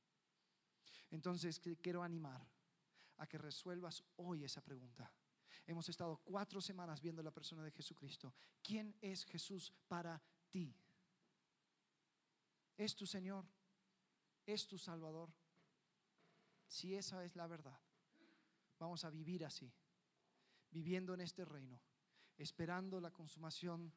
[1.10, 2.46] Entonces quiero animar
[3.18, 5.12] a que resuelvas hoy esa pregunta.
[5.66, 8.34] Hemos estado cuatro semanas viendo la persona de Jesucristo.
[8.62, 10.74] ¿Quién es Jesús para ti?
[12.76, 13.44] ¿Es tu Señor?
[14.46, 15.30] ¿Es tu Salvador?
[16.68, 17.78] Si esa es la verdad,
[18.78, 19.72] vamos a vivir así,
[20.70, 21.80] viviendo en este reino,
[22.36, 23.92] esperando la consumación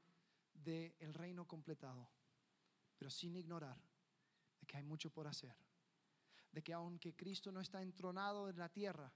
[0.53, 2.09] del reino completado,
[2.97, 3.77] pero sin ignorar
[4.59, 5.55] de que hay mucho por hacer,
[6.51, 9.11] de que aunque Cristo no está entronado en la tierra,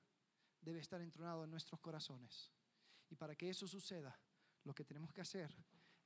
[0.62, 2.52] debe estar entronado en nuestros corazones.
[3.10, 4.20] Y para que eso suceda,
[4.64, 5.56] lo que tenemos que hacer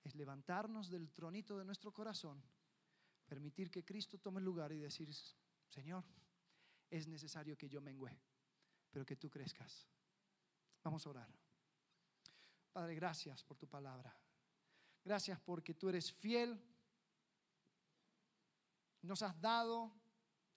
[0.04, 2.43] es levantarnos del tronito de nuestro corazón,
[3.26, 5.10] permitir que Cristo tome lugar y decir,
[5.70, 6.04] Señor,
[6.90, 8.18] es necesario que yo mengüe,
[8.90, 9.88] pero que tú crezcas.
[10.84, 11.30] Vamos a orar.
[12.72, 14.16] Padre, gracias por tu palabra.
[15.04, 16.60] Gracias porque tú eres fiel.
[19.02, 19.92] Nos has dado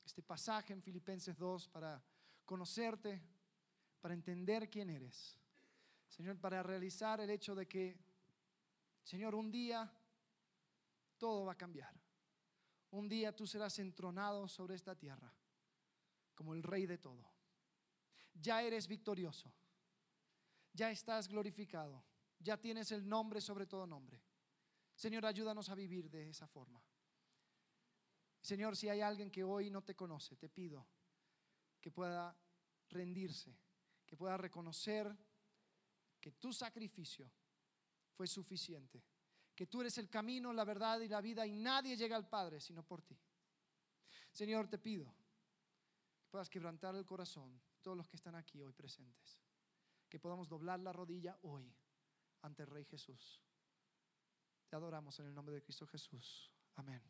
[0.04, 2.02] este pasaje en Filipenses 2 para
[2.44, 3.22] conocerte,
[4.00, 5.38] para entender quién eres.
[6.08, 7.98] Señor, para realizar el hecho de que,
[9.02, 9.90] Señor, un día
[11.18, 11.94] todo va a cambiar.
[12.90, 15.32] Un día tú serás entronado sobre esta tierra
[16.34, 17.30] como el rey de todo.
[18.34, 19.52] Ya eres victorioso.
[20.72, 22.04] Ya estás glorificado.
[22.38, 24.20] Ya tienes el nombre sobre todo nombre.
[24.94, 26.82] Señor, ayúdanos a vivir de esa forma.
[28.40, 30.86] Señor, si hay alguien que hoy no te conoce, te pido
[31.80, 32.36] que pueda
[32.88, 33.56] rendirse,
[34.06, 35.16] que pueda reconocer
[36.20, 37.30] que tu sacrificio
[38.12, 39.02] fue suficiente,
[39.54, 42.60] que tú eres el camino, la verdad y la vida y nadie llega al Padre
[42.60, 43.18] sino por ti.
[44.32, 45.14] Señor, te pido
[46.32, 49.38] puedas quebrantar el corazón, todos los que están aquí hoy presentes.
[50.08, 51.70] Que podamos doblar la rodilla hoy
[52.40, 53.42] ante el Rey Jesús.
[54.66, 56.50] Te adoramos en el nombre de Cristo Jesús.
[56.76, 57.02] Amén.